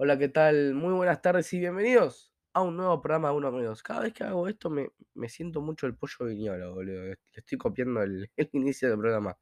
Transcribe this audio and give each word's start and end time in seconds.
Hola, 0.00 0.16
¿qué 0.16 0.28
tal? 0.28 0.74
Muy 0.74 0.92
buenas 0.94 1.20
tardes 1.22 1.52
y 1.52 1.58
bienvenidos 1.58 2.32
a 2.52 2.62
un 2.62 2.76
nuevo 2.76 3.00
programa 3.02 3.30
de 3.30 3.34
Uno 3.34 3.48
Amigos. 3.48 3.82
Cada 3.82 4.02
vez 4.02 4.12
que 4.12 4.22
hago 4.22 4.46
esto 4.46 4.70
me, 4.70 4.90
me 5.14 5.28
siento 5.28 5.60
mucho 5.60 5.86
el 5.88 5.96
pollo 5.96 6.24
viñolo, 6.26 6.72
boludo. 6.74 7.02
Le 7.06 7.16
estoy 7.32 7.58
copiando 7.58 8.02
el, 8.02 8.30
el 8.36 8.48
inicio 8.52 8.88
del 8.88 8.98
programa. 8.98 9.36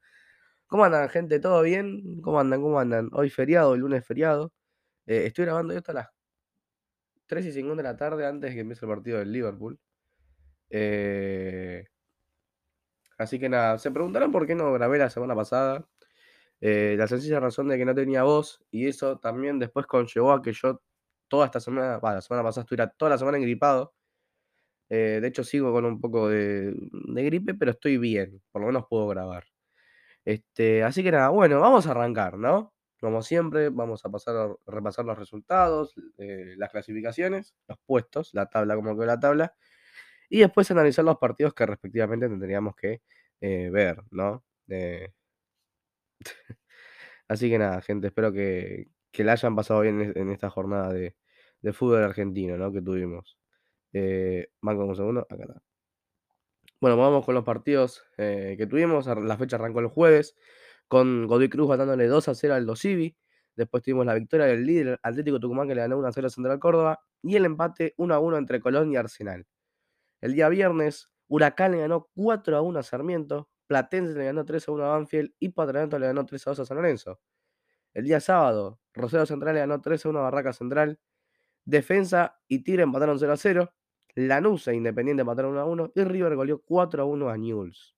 ¿Cómo 0.66 0.84
andan, 0.84 1.08
gente? 1.10 1.40
¿Todo 1.40 1.62
bien? 1.62 2.22
¿Cómo 2.22 2.40
andan? 2.40 2.62
¿Cómo 2.62 2.80
andan? 2.80 3.10
Hoy 3.12 3.30
feriado, 3.30 3.74
el 3.74 3.80
lunes 3.80 4.06
feriado. 4.06 4.52
Eh, 5.06 5.26
estoy 5.26 5.46
grabando 5.46 5.74
esto 5.74 5.92
a 5.92 5.94
las 5.96 6.08
3 7.26 7.46
y 7.46 7.52
50 7.52 7.82
de 7.82 7.88
la 7.88 7.96
tarde 7.96 8.26
antes 8.26 8.50
de 8.50 8.54
que 8.54 8.60
empiece 8.62 8.84
el 8.86 8.90
partido 8.90 9.18
del 9.18 9.32
Liverpool. 9.32 9.78
Eh, 10.70 11.86
así 13.18 13.38
que 13.38 13.48
nada, 13.48 13.78
se 13.78 13.90
preguntaron 13.90 14.32
por 14.32 14.46
qué 14.46 14.54
no 14.54 14.72
grabé 14.72 14.98
la 14.98 15.10
semana 15.10 15.34
pasada. 15.34 15.86
Eh, 16.60 16.94
la 16.98 17.06
sencilla 17.06 17.40
razón 17.40 17.68
de 17.68 17.76
que 17.76 17.84
no 17.84 17.94
tenía 17.94 18.22
voz 18.22 18.62
y 18.70 18.86
eso 18.86 19.18
también 19.18 19.58
después 19.58 19.86
conllevó 19.86 20.32
a 20.32 20.42
que 20.42 20.52
yo 20.52 20.82
toda 21.28 21.46
esta 21.46 21.60
semana, 21.60 21.98
bueno, 21.98 22.16
la 22.16 22.22
semana 22.22 22.42
pasada 22.44 22.62
estuviera 22.62 22.90
toda 22.90 23.10
la 23.10 23.18
semana 23.18 23.38
engripado. 23.38 23.94
Eh, 24.88 25.18
de 25.20 25.28
hecho 25.28 25.44
sigo 25.44 25.72
con 25.72 25.84
un 25.84 26.00
poco 26.00 26.28
de, 26.28 26.74
gripe, 27.08 27.54
pero 27.54 27.72
estoy 27.72 27.98
bien, 27.98 28.42
por 28.52 28.62
lo 28.62 28.68
menos 28.68 28.86
puedo 28.88 29.08
grabar. 29.08 29.44
Este, 30.24 30.82
así 30.84 31.02
que 31.02 31.12
nada, 31.12 31.30
bueno, 31.30 31.60
vamos 31.60 31.86
a 31.86 31.92
arrancar, 31.92 32.38
¿no? 32.38 32.74
Como 33.00 33.22
siempre, 33.22 33.70
vamos 33.70 34.04
a 34.04 34.10
pasar 34.10 34.56
repasar 34.66 35.04
los 35.04 35.18
resultados, 35.18 35.94
eh, 36.18 36.54
las 36.58 36.70
clasificaciones, 36.70 37.54
los 37.68 37.78
puestos, 37.86 38.30
la 38.34 38.46
tabla 38.48 38.76
como 38.76 38.94
quedó 38.94 39.06
la 39.06 39.20
tabla, 39.20 39.54
y 40.30 40.40
después 40.40 40.70
analizar 40.70 41.04
los 41.04 41.18
partidos 41.18 41.54
que 41.54 41.66
respectivamente 41.66 42.28
tendríamos 42.28 42.76
que 42.76 43.02
ver, 43.40 44.02
¿no? 44.10 44.44
Así 47.28 47.50
que 47.50 47.58
nada, 47.58 47.80
gente, 47.82 48.08
espero 48.08 48.32
que, 48.32 48.88
que 49.10 49.24
la 49.24 49.32
hayan 49.32 49.56
pasado 49.56 49.80
bien 49.80 50.12
en, 50.14 50.30
esta 50.30 50.50
jornada 50.50 50.92
de, 50.92 51.16
de 51.60 51.72
fútbol 51.72 52.02
argentino, 52.04 52.56
¿no? 52.56 52.72
Que 52.72 52.82
tuvimos. 52.82 53.38
Eh, 53.92 54.48
van 54.60 54.76
con 54.76 54.88
un 54.88 54.96
segundo, 54.96 55.26
acá 55.30 55.44
está. 55.44 55.62
Bueno, 56.80 56.98
vamos 56.98 57.24
con 57.24 57.34
los 57.34 57.44
partidos 57.44 58.04
eh, 58.18 58.54
que 58.58 58.66
tuvimos. 58.66 59.06
La 59.06 59.38
fecha 59.38 59.56
arrancó 59.56 59.80
el 59.80 59.86
jueves 59.86 60.36
con 60.88 61.26
Godoy 61.26 61.48
Cruz 61.48 61.68
ganándole 61.70 62.06
2 62.06 62.28
a 62.28 62.34
0 62.34 62.54
al 62.54 62.66
Dosivi. 62.66 63.16
Después 63.54 63.82
tuvimos 63.82 64.04
la 64.04 64.14
victoria 64.14 64.46
del 64.46 64.66
líder 64.66 65.00
Atlético 65.02 65.40
Tucumán 65.40 65.68
que 65.68 65.74
le 65.74 65.80
ganó 65.80 65.98
1 65.98 66.08
a 66.08 66.12
0 66.12 66.26
a 66.26 66.30
Central 66.30 66.58
Córdoba. 66.58 67.00
Y 67.22 67.36
el 67.36 67.46
empate 67.46 67.94
1 67.96 68.14
a 68.14 68.18
1 68.18 68.36
entre 68.36 68.60
Colón 68.60 68.92
y 68.92 68.96
Arsenal. 68.96 69.46
El 70.20 70.34
día 70.34 70.48
viernes, 70.50 71.10
Huracán 71.28 71.72
le 71.72 71.78
ganó 71.78 72.08
4 72.14 72.56
a 72.56 72.60
1 72.60 72.78
a 72.78 72.82
Sarmiento. 72.82 73.48
Platense 73.66 74.16
le 74.16 74.24
ganó 74.26 74.44
3 74.44 74.68
a 74.68 74.72
1 74.72 74.84
a 74.84 74.88
Banfield. 74.88 75.32
Y 75.38 75.48
Patronato 75.50 75.98
le 75.98 76.06
ganó 76.06 76.24
3 76.26 76.46
a 76.46 76.50
2 76.50 76.60
a 76.60 76.66
San 76.66 76.76
Lorenzo. 76.76 77.20
El 77.94 78.04
día 78.04 78.20
sábado, 78.20 78.80
Rosario 78.94 79.26
Central 79.26 79.54
le 79.54 79.60
ganó 79.60 79.80
3 79.80 80.06
a 80.06 80.08
1 80.08 80.18
a 80.18 80.22
Barraca 80.22 80.52
Central. 80.52 81.00
Defensa 81.64 82.38
y 82.48 82.60
Tigre 82.62 82.82
empataron 82.84 83.18
0 83.18 83.32
a 83.32 83.36
0. 83.36 83.72
Lanús 84.14 84.68
e 84.68 84.74
Independiente 84.74 85.22
empataron 85.22 85.52
1 85.52 85.60
a 85.60 85.64
1. 85.64 85.92
Y 85.94 86.04
River 86.04 86.36
goleó 86.36 86.62
4 86.62 87.02
a 87.02 87.06
1 87.06 87.28
a 87.28 87.36
Newell's. 87.36 87.96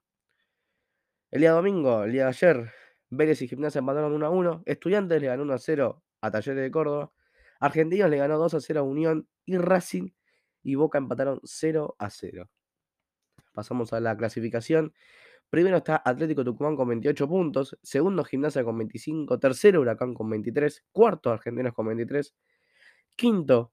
El 1.30 1.40
día 1.40 1.52
domingo, 1.52 2.04
el 2.04 2.12
día 2.12 2.24
de 2.24 2.28
ayer, 2.30 2.70
Vélez 3.10 3.42
y 3.42 3.48
Gimnasia 3.48 3.80
empataron 3.80 4.12
1 4.12 4.26
a 4.26 4.30
1. 4.30 4.62
Estudiantes 4.66 5.20
le 5.20 5.28
ganó 5.28 5.42
1 5.42 5.54
a 5.54 5.58
0 5.58 6.02
a 6.20 6.30
Talleres 6.30 6.62
de 6.62 6.70
Córdoba. 6.70 7.12
Argentinos 7.60 8.10
le 8.10 8.16
ganó 8.18 8.38
2 8.38 8.54
a 8.54 8.60
0 8.60 8.80
a 8.80 8.82
Unión. 8.82 9.28
Y 9.44 9.58
Racing 9.58 10.10
y 10.62 10.74
Boca 10.74 10.98
empataron 10.98 11.40
0 11.44 11.96
a 11.98 12.10
0. 12.10 12.48
Pasamos 13.58 13.92
a 13.92 13.98
la 13.98 14.16
clasificación. 14.16 14.92
Primero 15.50 15.78
está 15.78 16.00
Atlético 16.04 16.44
Tucumán 16.44 16.76
con 16.76 16.86
28 16.86 17.26
puntos, 17.26 17.76
segundo 17.82 18.22
Gimnasia 18.22 18.62
con 18.62 18.78
25, 18.78 19.40
tercero 19.40 19.80
Huracán 19.80 20.14
con 20.14 20.30
23, 20.30 20.86
cuarto 20.92 21.32
Argentinos 21.32 21.74
con 21.74 21.88
23, 21.88 22.36
quinto 23.16 23.72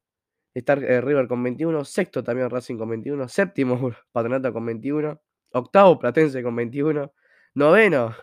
está 0.56 0.74
eh, 0.74 1.02
River 1.02 1.28
con 1.28 1.44
21, 1.44 1.86
sexto 1.86 2.24
también 2.24 2.50
Racing 2.50 2.80
con 2.80 2.90
21, 2.90 3.28
séptimo 3.28 3.92
Patronato 4.12 4.52
con 4.52 4.66
21, 4.66 5.22
octavo 5.52 6.00
Platense 6.00 6.42
con 6.42 6.56
21, 6.56 7.14
noveno 7.54 8.16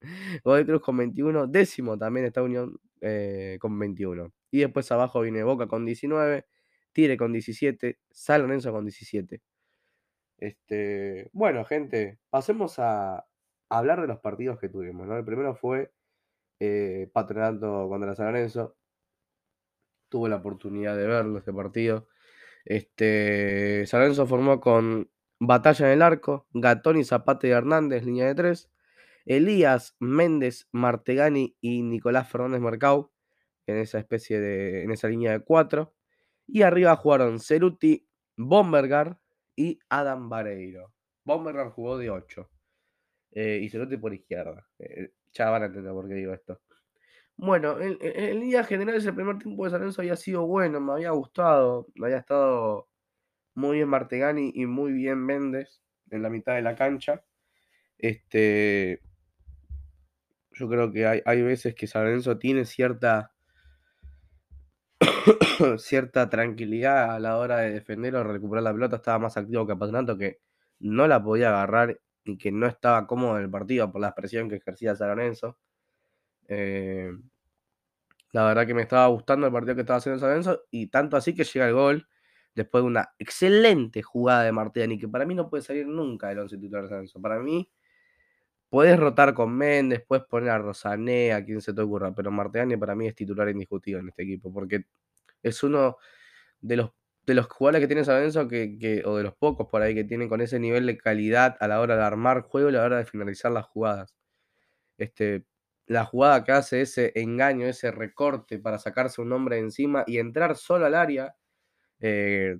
Godoy 0.42 0.64
Cruz 0.64 0.80
con 0.80 0.96
21, 0.96 1.48
décimo 1.48 1.98
también 1.98 2.24
está 2.24 2.42
Unión 2.42 2.80
eh, 3.02 3.58
con 3.60 3.78
21. 3.78 4.32
Y 4.52 4.60
después 4.60 4.90
abajo 4.90 5.20
viene 5.20 5.42
Boca 5.42 5.66
con 5.66 5.84
19, 5.84 6.46
Tigre 6.94 7.18
con 7.18 7.30
17, 7.30 7.98
San 8.10 8.62
con 8.72 8.86
17. 8.86 9.42
Este, 10.44 11.30
bueno, 11.32 11.64
gente, 11.64 12.18
pasemos 12.28 12.78
a 12.78 13.26
hablar 13.70 14.02
de 14.02 14.06
los 14.08 14.18
partidos 14.18 14.58
que 14.58 14.68
tuvimos. 14.68 15.08
El 15.08 15.24
primero 15.24 15.54
fue 15.56 15.90
eh, 16.60 17.08
Patronato 17.14 17.88
contra 17.88 18.14
San 18.14 18.26
Lorenzo. 18.26 18.76
Tuve 20.10 20.28
la 20.28 20.36
oportunidad 20.36 20.98
de 20.98 21.06
verlo 21.06 21.38
este 21.38 21.52
partido. 21.54 22.08
Este, 22.66 23.86
San 23.86 24.00
Lorenzo 24.00 24.26
formó 24.26 24.60
con 24.60 25.10
Batalla 25.40 25.86
en 25.86 25.92
el 25.94 26.02
arco, 26.02 26.46
Gatoni, 26.52 27.04
Zapata 27.04 27.46
y 27.46 27.50
Hernández, 27.50 28.04
línea 28.04 28.26
de 28.26 28.34
tres. 28.34 28.70
Elías, 29.24 29.96
Méndez, 29.98 30.68
Martegani 30.72 31.56
y 31.62 31.82
Nicolás 31.82 32.28
Fernández 32.30 32.60
Mercau 32.60 33.10
en 33.66 33.78
esa 33.78 33.98
especie 33.98 34.40
de, 34.40 34.82
en 34.82 34.90
esa 34.90 35.08
línea 35.08 35.32
de 35.32 35.40
cuatro. 35.40 35.94
Y 36.46 36.62
arriba 36.62 36.96
jugaron 36.96 37.40
Ceruti, 37.40 38.06
Bombergar 38.36 39.18
y 39.56 39.78
Adam 39.88 40.28
Vareiro. 40.28 40.92
Bombergar 41.24 41.70
jugó 41.70 41.98
de 41.98 42.10
8 42.10 42.50
eh, 43.32 43.60
y 43.62 43.68
Ceruti 43.68 43.96
por 43.96 44.14
izquierda. 44.14 44.68
Eh, 44.78 45.12
ya 45.32 45.50
van 45.50 45.62
a 45.62 45.66
entender 45.66 45.92
por 45.92 46.08
qué 46.08 46.14
digo 46.14 46.32
esto. 46.32 46.60
Bueno, 47.36 47.80
en, 47.80 47.98
en, 48.00 48.24
en 48.24 48.40
líneas 48.40 48.66
generales 48.68 49.04
el 49.06 49.14
primer 49.14 49.38
tiempo 49.38 49.64
de 49.64 49.70
San 49.70 49.80
Lorenzo 49.80 50.02
había 50.02 50.16
sido 50.16 50.46
bueno, 50.46 50.80
me 50.80 50.92
había 50.92 51.10
gustado, 51.10 51.88
me 51.94 52.06
había 52.06 52.18
estado 52.18 52.88
muy 53.54 53.76
bien 53.76 53.88
Martegani 53.88 54.52
y 54.54 54.66
muy 54.66 54.92
bien 54.92 55.18
Méndez 55.18 55.82
en 56.10 56.22
la 56.22 56.30
mitad 56.30 56.54
de 56.54 56.62
la 56.62 56.76
cancha. 56.76 57.24
Este, 57.98 59.00
yo 60.52 60.68
creo 60.68 60.92
que 60.92 61.06
hay, 61.06 61.22
hay 61.24 61.42
veces 61.42 61.74
que 61.74 61.86
San 61.86 62.04
Lorenzo 62.04 62.38
tiene 62.38 62.64
cierta 62.64 63.33
cierta 65.78 66.28
tranquilidad 66.28 67.14
a 67.14 67.20
la 67.20 67.38
hora 67.38 67.58
de 67.58 67.72
defender 67.72 68.14
o 68.16 68.24
recuperar 68.24 68.62
la 68.62 68.72
pelota, 68.72 68.96
estaba 68.96 69.18
más 69.18 69.36
activo 69.36 69.66
que 69.66 69.76
Patronato, 69.76 70.16
que 70.18 70.40
no 70.80 71.06
la 71.06 71.22
podía 71.22 71.48
agarrar 71.48 72.00
y 72.24 72.38
que 72.38 72.52
no 72.52 72.66
estaba 72.66 73.06
cómodo 73.06 73.36
en 73.36 73.44
el 73.44 73.50
partido 73.50 73.90
por 73.90 74.00
la 74.00 74.14
presión 74.14 74.48
que 74.48 74.56
ejercía 74.56 74.96
San 74.96 75.08
Lorenzo. 75.08 75.58
Eh, 76.48 77.10
la 78.32 78.44
verdad 78.46 78.66
que 78.66 78.74
me 78.74 78.82
estaba 78.82 79.06
gustando 79.06 79.46
el 79.46 79.52
partido 79.52 79.74
que 79.76 79.82
estaba 79.82 79.98
haciendo 79.98 80.18
San 80.18 80.30
Lorenzo 80.30 80.62
y 80.70 80.88
tanto 80.88 81.16
así 81.16 81.34
que 81.34 81.44
llega 81.44 81.68
el 81.68 81.74
gol 81.74 82.08
después 82.54 82.82
de 82.82 82.88
una 82.88 83.14
excelente 83.18 84.02
jugada 84.02 84.44
de 84.44 84.52
Martini, 84.52 84.98
que 84.98 85.08
para 85.08 85.26
mí 85.26 85.34
no 85.34 85.48
puede 85.48 85.62
salir 85.62 85.86
nunca 85.86 86.28
del 86.28 86.40
11 86.40 86.58
titular 86.58 86.88
de. 86.88 87.20
Para 87.20 87.38
mí, 87.40 87.70
puedes 88.74 88.98
rotar 88.98 89.34
con 89.34 89.56
Méndez, 89.56 90.04
puedes 90.04 90.24
poner 90.24 90.50
a 90.50 90.58
Rosané, 90.58 91.32
a 91.32 91.44
quien 91.44 91.60
se 91.60 91.72
te 91.72 91.80
ocurra, 91.80 92.12
pero 92.12 92.32
Martini 92.32 92.76
para 92.76 92.96
mí 92.96 93.06
es 93.06 93.14
titular 93.14 93.48
indiscutido 93.48 94.00
en 94.00 94.08
este 94.08 94.24
equipo, 94.24 94.52
porque 94.52 94.86
es 95.44 95.62
uno 95.62 95.96
de 96.60 96.78
los, 96.78 96.90
de 97.24 97.34
los 97.34 97.46
jugadores 97.46 97.82
que 97.82 97.86
tiene 97.86 98.04
San 98.04 98.48
que, 98.48 98.76
que, 98.76 99.04
o 99.04 99.16
de 99.16 99.22
los 99.22 99.36
pocos 99.36 99.68
por 99.70 99.80
ahí 99.80 99.94
que 99.94 100.02
tienen 100.02 100.28
con 100.28 100.40
ese 100.40 100.58
nivel 100.58 100.86
de 100.86 100.98
calidad 100.98 101.56
a 101.60 101.68
la 101.68 101.80
hora 101.80 101.96
de 101.96 102.02
armar 102.02 102.40
juego 102.42 102.68
y 102.68 102.74
a 102.74 102.78
la 102.78 102.84
hora 102.84 102.98
de 102.98 103.04
finalizar 103.04 103.52
las 103.52 103.64
jugadas. 103.64 104.16
Este, 104.98 105.44
la 105.86 106.04
jugada 106.04 106.42
que 106.42 106.50
hace 106.50 106.80
ese 106.80 107.12
engaño, 107.14 107.68
ese 107.68 107.92
recorte 107.92 108.58
para 108.58 108.80
sacarse 108.80 109.22
un 109.22 109.32
hombre 109.32 109.60
encima 109.60 110.02
y 110.04 110.18
entrar 110.18 110.56
solo 110.56 110.86
al 110.86 110.96
área, 110.96 111.36
eh, 112.00 112.58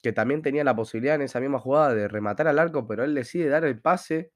que 0.00 0.12
también 0.12 0.40
tenía 0.40 0.62
la 0.62 0.76
posibilidad 0.76 1.16
en 1.16 1.22
esa 1.22 1.40
misma 1.40 1.58
jugada 1.58 1.96
de 1.96 2.06
rematar 2.06 2.46
al 2.46 2.60
arco, 2.60 2.86
pero 2.86 3.02
él 3.02 3.12
decide 3.12 3.48
dar 3.48 3.64
el 3.64 3.80
pase 3.80 4.30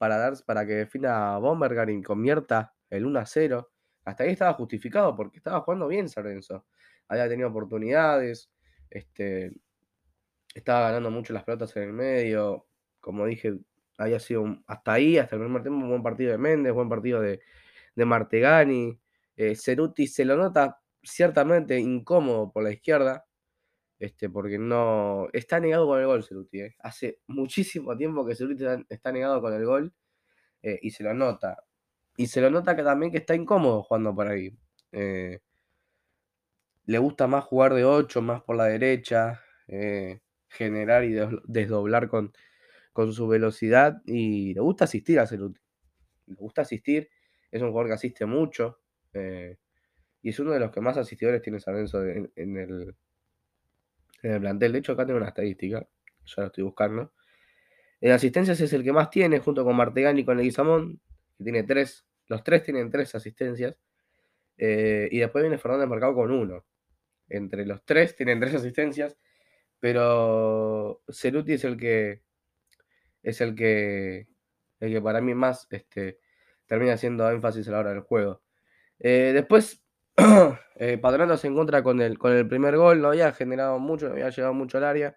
para, 0.00 0.16
dar, 0.16 0.32
para 0.46 0.64
que 0.64 0.72
defina 0.72 1.34
a 1.34 1.38
Bombergar 1.38 1.90
y 1.90 2.02
convierta 2.02 2.72
el 2.88 3.04
1 3.04 3.18
a 3.18 3.26
0. 3.26 3.70
Hasta 4.06 4.24
ahí 4.24 4.30
estaba 4.30 4.54
justificado 4.54 5.14
porque 5.14 5.36
estaba 5.36 5.60
jugando 5.60 5.88
bien 5.88 6.06
Lorenzo. 6.16 6.64
Había 7.06 7.28
tenido 7.28 7.50
oportunidades, 7.50 8.50
este, 8.88 9.52
estaba 10.54 10.86
ganando 10.86 11.10
mucho 11.10 11.34
las 11.34 11.44
pelotas 11.44 11.76
en 11.76 11.82
el 11.82 11.92
medio. 11.92 12.66
Como 12.98 13.26
dije, 13.26 13.58
había 13.98 14.18
sido 14.20 14.46
hasta 14.66 14.94
ahí, 14.94 15.18
hasta 15.18 15.36
el 15.36 15.42
primer 15.42 15.60
tiempo, 15.60 15.86
buen 15.86 16.02
partido 16.02 16.32
de 16.32 16.38
Méndez, 16.38 16.72
buen 16.72 16.88
partido 16.88 17.20
de, 17.20 17.42
de 17.94 18.04
Martegani. 18.06 18.98
Eh, 19.36 19.54
Ceruti 19.54 20.06
se 20.06 20.24
lo 20.24 20.34
nota 20.34 20.80
ciertamente 21.02 21.78
incómodo 21.78 22.50
por 22.50 22.62
la 22.62 22.72
izquierda, 22.72 23.26
este, 24.00 24.30
porque 24.30 24.58
no. 24.58 25.28
Está 25.32 25.60
negado 25.60 25.86
con 25.86 26.00
el 26.00 26.06
gol, 26.06 26.24
Ceruti. 26.24 26.60
Eh. 26.62 26.76
Hace 26.80 27.20
muchísimo 27.26 27.96
tiempo 27.96 28.26
que 28.26 28.34
Ceruti 28.34 28.64
está, 28.88 29.12
negado 29.12 29.42
con 29.42 29.52
el 29.54 29.64
gol 29.66 29.94
eh, 30.62 30.78
y 30.82 30.90
se 30.90 31.04
lo 31.04 31.14
nota. 31.14 31.64
Y 32.16 32.26
se 32.28 32.40
lo 32.40 32.50
nota 32.50 32.74
que 32.76 32.82
también 32.82 33.12
que 33.12 33.18
está 33.18 33.34
incómodo 33.34 33.82
jugando 33.82 34.14
por 34.14 34.28
ahí. 34.28 34.56
Eh, 34.92 35.40
le 36.86 36.98
gusta 36.98 37.26
más 37.26 37.44
jugar 37.44 37.74
de 37.74 37.84
8, 37.84 38.22
más 38.22 38.42
por 38.42 38.56
la 38.56 38.64
derecha, 38.64 39.42
generar 40.48 41.04
y 41.04 41.14
desdoblar 41.44 42.08
con, 42.08 42.32
con 42.92 43.12
su 43.12 43.28
velocidad. 43.28 44.02
Y 44.06 44.54
le 44.54 44.60
gusta 44.60 44.84
asistir 44.84 45.20
a 45.20 45.26
Ceruti. 45.26 45.60
Le 46.26 46.36
gusta 46.36 46.62
asistir. 46.62 47.10
Es 47.50 47.62
un 47.62 47.68
jugador 47.68 47.88
que 47.88 47.94
asiste 47.94 48.26
mucho. 48.26 48.80
Y 50.22 50.30
es 50.30 50.38
uno 50.40 50.52
de 50.52 50.60
los 50.60 50.70
que 50.72 50.80
más 50.80 50.96
asistidores 50.96 51.42
tiene 51.42 51.60
San 51.60 51.74
Lorenzo 51.74 52.04
en, 52.04 52.32
en 52.34 52.56
el, 52.56 52.94
en 54.22 54.32
el 54.32 54.40
plantel. 54.40 54.72
De 54.72 54.78
hecho, 54.78 54.92
acá 54.92 55.06
tengo 55.06 55.18
una 55.18 55.28
estadística, 55.28 55.86
ya 56.24 56.42
lo 56.42 56.46
estoy 56.46 56.64
buscando. 56.64 57.12
En 58.00 58.12
asistencias 58.12 58.60
es 58.60 58.72
el 58.72 58.82
que 58.82 58.92
más 58.92 59.10
tiene, 59.10 59.40
junto 59.40 59.64
con 59.64 59.76
Martegani 59.76 60.22
y 60.22 60.24
con 60.24 60.36
Leguizamón, 60.36 61.00
que 61.36 61.44
tiene 61.44 61.62
tres. 61.64 62.06
Los 62.28 62.42
tres 62.42 62.62
tienen 62.62 62.90
tres 62.90 63.14
asistencias. 63.14 63.78
Eh, 64.56 65.08
y 65.10 65.18
después 65.18 65.42
viene 65.42 65.58
Fernández 65.58 65.88
Mercado 65.88 66.14
con 66.14 66.30
uno. 66.30 66.64
Entre 67.28 67.66
los 67.66 67.84
tres 67.84 68.16
tienen 68.16 68.40
tres 68.40 68.54
asistencias. 68.54 69.16
Pero 69.80 71.02
Ceruti 71.08 71.54
es 71.54 71.64
el 71.64 71.76
que. 71.76 72.22
Es 73.22 73.40
el 73.40 73.54
que. 73.54 74.28
El 74.80 74.92
que 74.92 75.02
para 75.02 75.20
mí 75.20 75.34
más 75.34 75.66
este, 75.70 76.20
termina 76.66 76.94
haciendo 76.94 77.30
énfasis 77.30 77.68
a 77.68 77.72
la 77.72 77.78
hora 77.80 77.90
del 77.90 78.00
juego. 78.00 78.42
Eh, 78.98 79.32
después, 79.34 79.82
eh, 80.76 80.98
Patronato 80.98 81.36
se 81.38 81.48
encuentra 81.48 81.82
con 81.82 82.00
el, 82.00 82.18
con 82.18 82.32
el 82.32 82.46
primer 82.48 82.76
gol. 82.76 83.00
No 83.00 83.08
había 83.08 83.32
generado 83.32 83.78
mucho, 83.78 84.06
no 84.06 84.12
había 84.12 84.30
llegado 84.30 84.54
mucho 84.54 84.78
al 84.78 84.84
área. 84.84 85.16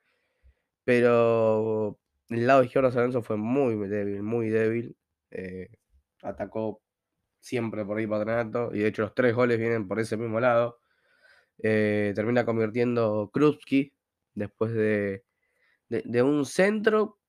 Pero 0.84 2.00
el 2.30 2.48
lado 2.48 2.64
izquierdo 2.64 2.90
de 2.92 3.12
San 3.12 3.24
fue 3.24 3.38
muy 3.38 3.76
débil, 3.88 4.24
muy 4.24 4.50
débil. 4.50 4.96
Eh, 5.32 5.70
atacó 6.22 6.82
siempre 7.40 7.86
por 7.86 7.98
ahí 7.98 8.08
Patronato. 8.08 8.74
Y 8.74 8.80
de 8.80 8.88
hecho 8.88 9.04
los 9.04 9.16
tres 9.16 9.36
goles 9.36 9.60
vienen 9.60 9.88
por 9.88 10.00
ese 10.00 10.18
mismo 10.18 10.40
lado. 10.40 10.80
Eh, 11.60 12.14
termina 12.16 12.46
convirtiendo 12.46 13.30
Krupski 13.34 13.94
después 14.34 14.74
de, 14.74 15.26
de, 15.90 16.22
un 16.24 16.46
centro. 16.46 17.20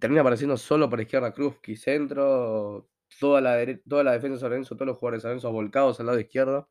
Termina 0.00 0.22
apareciendo 0.22 0.56
solo 0.56 0.90
por 0.90 1.00
izquierda 1.00 1.32
Krupski, 1.34 1.76
centro. 1.76 2.88
Toda 3.20 3.40
la, 3.40 3.58
toda 3.88 4.02
la 4.04 4.12
defensa 4.12 4.48
de 4.48 4.64
San 4.64 4.76
todos 4.76 4.86
los 4.88 4.98
jugadores 4.98 5.22
de 5.22 5.40
San 5.40 5.52
volcados 5.52 6.00
al 6.00 6.06
lado 6.06 6.18
izquierdo 6.18 6.68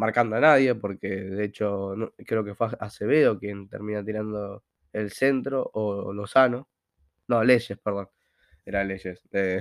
marcando 0.00 0.36
a 0.36 0.40
nadie, 0.40 0.74
porque 0.74 1.08
de 1.08 1.44
hecho 1.44 1.94
creo 2.26 2.42
que 2.42 2.54
fue 2.54 2.68
Acevedo 2.80 3.38
quien 3.38 3.68
termina 3.68 4.04
tirando 4.04 4.64
el 4.92 5.12
centro 5.12 5.70
o 5.74 6.12
Lozano. 6.12 6.68
No, 7.28 7.44
Leyes, 7.44 7.78
perdón. 7.78 8.08
Era 8.64 8.82
Leyes. 8.82 9.22
Eh, 9.32 9.60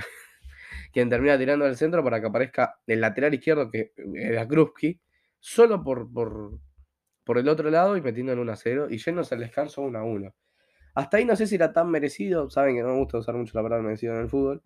quien 0.94 1.10
termina 1.10 1.38
tirando 1.38 1.68
el 1.68 1.76
centro 1.76 2.04
para 2.04 2.20
que 2.22 2.28
aparezca 2.28 2.80
el 2.88 3.02
lateral 3.02 3.34
izquierdo, 3.34 3.70
que 3.70 3.92
era 4.16 4.48
Krupski, 4.48 5.00
solo 5.40 5.84
por, 5.84 6.12
por, 6.12 6.58
por 7.24 7.38
el 7.38 7.50
otro 7.50 7.70
lado 7.70 7.98
y 7.98 8.02
metiendo 8.02 8.32
en 8.32 8.40
1 8.40 8.52
a 8.52 8.56
0 8.56 8.88
y 8.90 8.98
yéndose 8.98 9.36
al 9.36 9.42
descanso 9.42 9.82
1 9.82 10.00
a 10.00 10.04
1. 10.04 10.34
Hasta 10.96 11.18
ahí 11.18 11.26
no 11.26 11.36
sé 11.36 11.48
si 11.48 11.56
era 11.56 11.72
tan 11.74 11.92
merecido, 11.92 12.50
saben 12.50 12.76
que 12.76 12.82
no 12.82 12.90
me 12.90 13.00
gusta 13.00 13.20
usar 13.20 13.36
mucho 13.36 13.52
la 13.56 13.64
palabra 13.64 13.84
merecido 13.84 14.16
en 14.16 14.22
el 14.22 14.30
fútbol, 14.30 14.64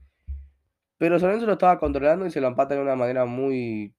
pero 0.97 1.17
Lorenzo 1.19 1.45
lo 1.45 1.53
estaba 1.53 1.79
controlando 1.79 2.25
y 2.25 2.31
se 2.31 2.39
lo 2.39 2.47
empata 2.47 2.75
de 2.75 2.81
una 2.81 2.95
manera 2.95 3.25
muy 3.25 3.93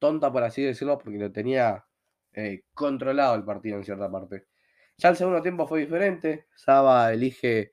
tonta, 0.00 0.32
por 0.32 0.42
así 0.42 0.62
decirlo, 0.64 0.98
porque 0.98 1.18
lo 1.18 1.30
tenía 1.30 1.84
eh, 2.32 2.62
controlado 2.74 3.36
el 3.36 3.44
partido 3.44 3.76
en 3.76 3.84
cierta 3.84 4.10
parte. 4.10 4.46
Ya 4.98 5.10
el 5.10 5.16
segundo 5.16 5.42
tiempo 5.42 5.66
fue 5.68 5.80
diferente. 5.80 6.46
Saba 6.56 7.12
elige 7.12 7.72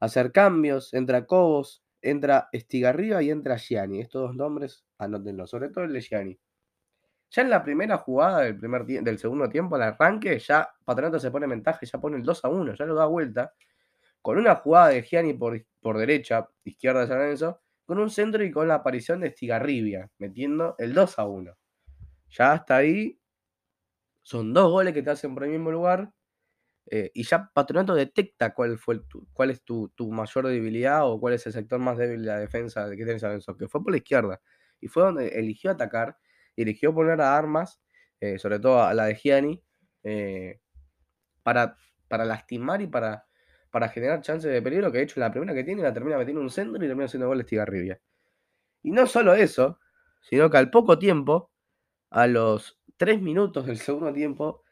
hacer 0.00 0.32
cambios, 0.32 0.94
entra 0.94 1.26
Cobos, 1.26 1.84
entra 2.00 2.48
Estigarriba 2.52 3.22
y 3.22 3.30
entra 3.30 3.56
Gianni. 3.56 4.00
Estos 4.00 4.22
dos 4.22 4.36
nombres, 4.36 4.84
anótenlo, 4.98 5.46
sobre 5.46 5.68
todo 5.70 5.84
el 5.84 5.92
de 5.92 6.00
Gianni. 6.00 6.38
Ya 7.30 7.42
en 7.42 7.50
la 7.50 7.62
primera 7.62 7.96
jugada 7.98 8.40
del, 8.40 8.58
primer 8.58 8.84
del 8.84 9.18
segundo 9.18 9.48
tiempo, 9.48 9.76
al 9.76 9.82
arranque, 9.82 10.38
ya 10.38 10.68
Patronato 10.84 11.18
se 11.18 11.30
pone 11.30 11.44
en 11.44 11.50
ventaja 11.50 11.80
ya 11.82 11.98
pone 11.98 12.18
el 12.18 12.22
2 12.22 12.44
a 12.44 12.48
1, 12.48 12.74
ya 12.74 12.84
lo 12.84 12.94
da 12.94 13.06
vuelta. 13.06 13.54
Con 14.20 14.38
una 14.38 14.56
jugada 14.56 14.88
de 14.88 15.02
Gianni 15.02 15.34
por, 15.34 15.64
por 15.80 15.98
derecha, 15.98 16.48
izquierda 16.64 17.00
de 17.02 17.06
San 17.06 17.18
Lorenzo, 17.18 17.60
con 17.84 17.98
un 17.98 18.10
centro 18.10 18.44
y 18.44 18.50
con 18.50 18.68
la 18.68 18.76
aparición 18.76 19.20
de 19.20 19.28
Estigarribia, 19.28 20.10
metiendo 20.18 20.74
el 20.78 20.94
2 20.94 21.18
a 21.18 21.26
1. 21.26 21.56
Ya 22.32 22.52
hasta 22.52 22.76
ahí 22.76 23.18
son 24.22 24.52
dos 24.52 24.70
goles 24.70 24.94
que 24.94 25.02
te 25.02 25.10
hacen 25.10 25.34
por 25.34 25.44
el 25.44 25.50
mismo 25.50 25.70
lugar 25.70 26.12
eh, 26.90 27.10
y 27.14 27.22
ya 27.22 27.50
Patronato 27.52 27.94
detecta 27.94 28.54
cuál, 28.54 28.78
fue 28.78 29.00
cuál 29.32 29.50
es 29.50 29.62
tu, 29.62 29.90
mayor 30.10 30.46
debilidad 30.48 31.08
o 31.08 31.20
cuál 31.20 31.34
es 31.34 31.46
el 31.46 31.52
sector 31.52 31.78
más 31.78 31.96
débil 31.96 32.22
de 32.22 32.26
la 32.26 32.38
defensa 32.38 32.88
que 32.90 32.96
tiene 32.96 33.18
San 33.18 33.40
que 33.58 33.68
fue 33.68 33.82
por 33.82 33.92
la 33.92 33.98
izquierda. 33.98 34.40
Y 34.80 34.88
fue 34.88 35.04
donde 35.04 35.28
eligió 35.28 35.70
atacar, 35.70 36.18
y 36.56 36.62
eligió 36.62 36.92
poner 36.92 37.20
a 37.20 37.36
armas, 37.36 37.80
eh, 38.20 38.38
sobre 38.38 38.58
todo 38.58 38.82
a 38.82 38.92
la 38.94 39.04
de 39.06 39.14
Gianni, 39.14 39.62
eh, 40.02 40.60
para, 41.42 41.76
para 42.08 42.24
lastimar 42.24 42.82
y 42.82 42.88
para, 42.88 43.26
para 43.70 43.88
generar 43.88 44.20
chances 44.22 44.52
de 44.52 44.60
peligro, 44.60 44.90
que 44.90 44.98
de 44.98 45.04
hecho 45.04 45.20
la 45.20 45.30
primera 45.30 45.54
que 45.54 45.64
tiene 45.64 45.82
la 45.82 45.92
termina 45.94 46.18
metiendo 46.18 46.42
un 46.42 46.50
centro 46.50 46.84
y 46.84 46.86
termina 46.88 47.06
haciendo 47.06 47.28
gol 47.28 47.40
Estigarribia. 47.40 48.00
Y 48.82 48.90
no 48.90 49.06
solo 49.06 49.34
eso, 49.34 49.78
sino 50.20 50.50
que 50.50 50.56
al 50.56 50.70
poco 50.70 50.98
tiempo, 50.98 51.51
a 52.12 52.26
los 52.26 52.78
tres 52.96 53.20
minutos 53.20 53.66
del 53.66 53.78
segundo 53.78 54.12
tiempo, 54.12 54.62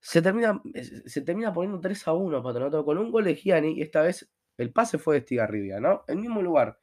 se 0.00 0.20
termina, 0.20 0.60
se 1.06 1.20
termina 1.20 1.52
poniendo 1.52 1.80
3 1.80 2.08
a 2.08 2.12
1 2.14 2.42
Patronato 2.42 2.84
con 2.84 2.98
un 2.98 3.12
gol 3.12 3.24
de 3.24 3.36
Gianni 3.36 3.74
y 3.78 3.82
esta 3.82 4.02
vez 4.02 4.32
el 4.56 4.72
pase 4.72 4.98
fue 4.98 5.14
de 5.14 5.18
Estigarribia, 5.20 5.78
¿no? 5.80 6.04
El 6.08 6.16
mismo 6.18 6.42
lugar. 6.42 6.80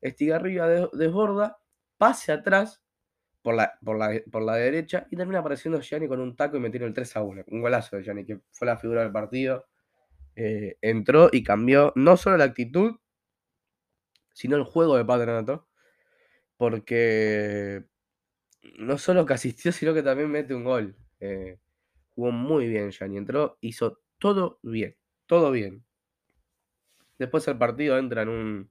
Estigarribia 0.00 0.66
desborda, 0.92 1.58
pase 1.98 2.32
atrás 2.32 2.82
por 3.42 3.54
la, 3.54 3.78
por, 3.84 4.42
la, 4.42 4.54
derecha 4.54 5.06
y 5.10 5.16
termina 5.16 5.40
apareciendo 5.40 5.80
Gianni 5.80 6.08
con 6.08 6.20
un 6.20 6.36
taco 6.36 6.56
y 6.56 6.60
metiendo 6.60 6.86
el 6.86 6.94
3 6.94 7.16
a 7.16 7.22
1. 7.22 7.44
Un 7.48 7.60
golazo 7.60 7.96
de 7.96 8.04
Gianni, 8.04 8.24
que 8.24 8.40
fue 8.52 8.66
la 8.66 8.78
figura 8.78 9.02
del 9.02 9.12
partido. 9.12 9.66
Eh, 10.36 10.78
entró 10.80 11.28
y 11.32 11.42
cambió 11.42 11.92
no 11.96 12.16
solo 12.16 12.36
la 12.36 12.44
actitud, 12.44 12.96
sino 14.32 14.56
el 14.56 14.64
juego 14.64 14.96
de 14.96 15.04
Patronato. 15.04 15.68
Porque 16.56 17.84
no 18.78 18.98
solo 18.98 19.26
que 19.26 19.34
asistió, 19.34 19.72
sino 19.72 19.94
que 19.94 20.02
también 20.02 20.30
mete 20.30 20.54
un 20.54 20.64
gol. 20.64 20.96
Eh, 21.20 21.58
Jugó 22.18 22.32
muy 22.32 22.66
bien 22.66 22.90
Gianni. 22.90 23.16
Entró, 23.16 23.58
hizo 23.60 24.00
todo 24.18 24.58
bien. 24.64 24.96
Todo 25.26 25.52
bien. 25.52 25.84
Después 27.16 27.46
el 27.46 27.56
partido 27.56 27.96
entra 27.96 28.22
en 28.22 28.28
un. 28.28 28.70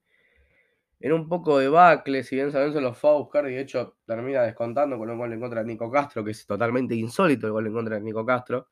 En 0.99 1.13
un 1.13 1.29
poco 1.29 1.57
de 1.57 1.69
bacle, 1.69 2.25
si 2.25 2.35
bien 2.35 2.51
San 2.51 2.73
lo 2.83 2.93
fue 2.93 3.09
a 3.09 3.13
buscar 3.13 3.47
y 3.47 3.53
de 3.53 3.61
hecho 3.61 3.95
termina 4.05 4.41
descontando 4.41 4.97
con 4.97 5.09
un 5.09 5.17
gol 5.17 5.31
en 5.31 5.39
contra 5.39 5.61
de 5.61 5.67
Nico 5.67 5.89
Castro, 5.89 6.25
que 6.25 6.31
es 6.31 6.45
totalmente 6.45 6.93
insólito 6.93 7.47
el 7.47 7.53
gol 7.53 7.67
en 7.67 7.73
contra 7.73 7.95
de 7.95 8.01
Nico 8.01 8.25
Castro, 8.25 8.67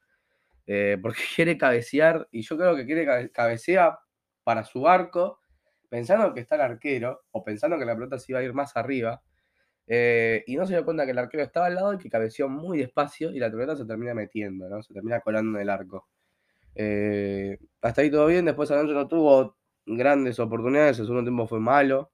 eh, 0.67 0.97
porque 1.01 1.21
quiere 1.35 1.57
cabecear 1.57 2.27
y 2.31 2.41
yo 2.41 2.57
creo 2.57 2.75
que 2.75 2.85
quiere 2.85 3.31
cabecear 3.31 3.97
para 4.43 4.65
su 4.65 4.85
arco, 4.89 5.39
pensando 5.87 6.33
que 6.33 6.41
está 6.41 6.55
el 6.55 6.61
arquero 6.61 7.21
o 7.31 7.45
pensando 7.45 7.79
que 7.79 7.85
la 7.85 7.95
pelota 7.95 8.19
se 8.19 8.33
iba 8.33 8.39
a 8.39 8.43
ir 8.43 8.53
más 8.53 8.75
arriba, 8.75 9.21
eh, 9.87 10.43
y 10.47 10.55
no 10.55 10.65
se 10.65 10.73
dio 10.73 10.83
cuenta 10.83 11.05
que 11.05 11.11
el 11.11 11.19
arquero 11.19 11.43
estaba 11.43 11.67
al 11.67 11.75
lado 11.75 11.93
y 11.93 11.97
que 11.97 12.09
cabeció 12.09 12.49
muy 12.49 12.79
despacio 12.79 13.31
y 13.31 13.39
la 13.39 13.51
pelota 13.51 13.75
se 13.75 13.85
termina 13.85 14.13
metiendo, 14.13 14.67
¿no? 14.67 14.81
Se 14.81 14.93
termina 14.93 15.19
colando 15.21 15.57
en 15.57 15.63
el 15.63 15.69
arco. 15.69 16.07
Eh, 16.75 17.59
hasta 17.81 18.01
ahí 18.01 18.11
todo 18.11 18.27
bien, 18.27 18.45
después 18.45 18.71
Alonso 18.71 18.93
no 18.93 19.07
tuvo 19.07 19.57
grandes 19.85 20.39
oportunidades, 20.39 20.99
el 20.99 21.05
segundo 21.05 21.23
tiempo 21.23 21.47
fue 21.47 21.59
malo, 21.59 22.11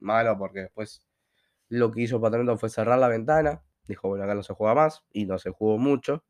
malo 0.00 0.36
porque 0.38 0.60
después 0.60 1.06
lo 1.68 1.90
que 1.92 2.02
hizo 2.02 2.20
Patronato 2.20 2.58
fue 2.58 2.68
cerrar 2.68 2.98
la 2.98 3.08
ventana, 3.08 3.62
dijo, 3.88 4.08
bueno, 4.08 4.24
acá 4.24 4.34
no 4.34 4.42
se 4.42 4.54
juega 4.54 4.74
más, 4.74 5.04
y 5.12 5.26
no 5.26 5.38
se 5.38 5.50
jugó 5.50 5.78
mucho. 5.78 6.24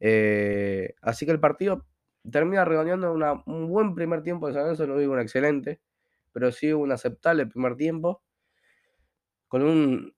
Eh, 0.00 0.94
así 1.02 1.26
que 1.26 1.32
el 1.32 1.40
partido 1.40 1.86
termina 2.30 2.64
redondeando 2.64 3.12
un 3.46 3.68
buen 3.68 3.94
primer 3.94 4.22
tiempo 4.22 4.48
de 4.48 4.54
San 4.54 4.62
Lorenzo, 4.62 4.86
no 4.86 4.98
digo 4.98 5.12
un 5.12 5.20
excelente, 5.20 5.80
pero 6.32 6.52
sí 6.52 6.72
un 6.72 6.92
aceptable 6.92 7.46
primer 7.46 7.76
tiempo 7.76 8.22
con 9.48 9.62
un 9.62 10.14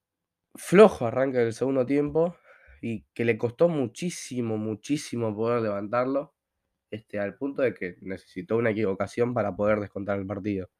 flojo 0.55 1.07
arranque 1.07 1.39
del 1.39 1.53
segundo 1.53 1.87
tiempo 1.87 2.37
y 2.83 3.05
que 3.15 3.25
le 3.25 3.39
costó 3.39 3.69
muchísimo, 3.69 4.57
muchísimo 4.59 5.35
poder 5.35 5.63
levantarlo, 5.63 6.35
este, 6.91 7.21
al 7.21 7.37
punto 7.37 7.63
de 7.63 7.75
que 7.75 7.97
necesitó 8.01 8.57
una 8.57 8.71
equivocación 8.71 9.35
para 9.35 9.55
poder 9.55 9.81
descontar 9.81 10.19
el 10.19 10.27
partido. 10.27 10.71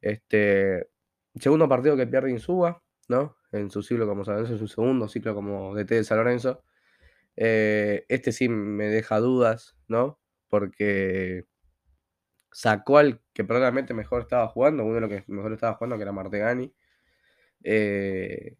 Este, 0.00 0.88
segundo 1.36 1.68
partido 1.68 1.96
que 1.96 2.06
pierde 2.06 2.30
Insúa, 2.30 2.82
¿no? 3.08 3.36
En 3.52 3.70
su 3.70 3.82
ciclo 3.82 4.06
como 4.06 4.24
San 4.24 4.38
en 4.38 4.58
su 4.58 4.68
segundo 4.68 5.08
ciclo 5.08 5.34
como 5.34 5.74
DT 5.74 5.96
de 5.96 6.04
San 6.04 6.18
Lorenzo. 6.18 6.64
Eh, 7.36 8.04
este 8.08 8.32
sí 8.32 8.48
me 8.48 8.86
deja 8.86 9.18
dudas, 9.20 9.76
¿no? 9.88 10.20
Porque 10.48 11.44
sacó 12.52 12.98
al 12.98 13.22
que 13.32 13.44
probablemente 13.44 13.94
mejor 13.94 14.22
estaba 14.22 14.48
jugando, 14.48 14.84
uno 14.84 14.94
de 14.96 15.00
los 15.02 15.10
que 15.10 15.24
mejor 15.28 15.52
estaba 15.52 15.74
jugando, 15.74 15.96
que 15.96 16.02
era 16.02 16.12
Martegani. 16.12 16.74
Eh, 17.64 18.56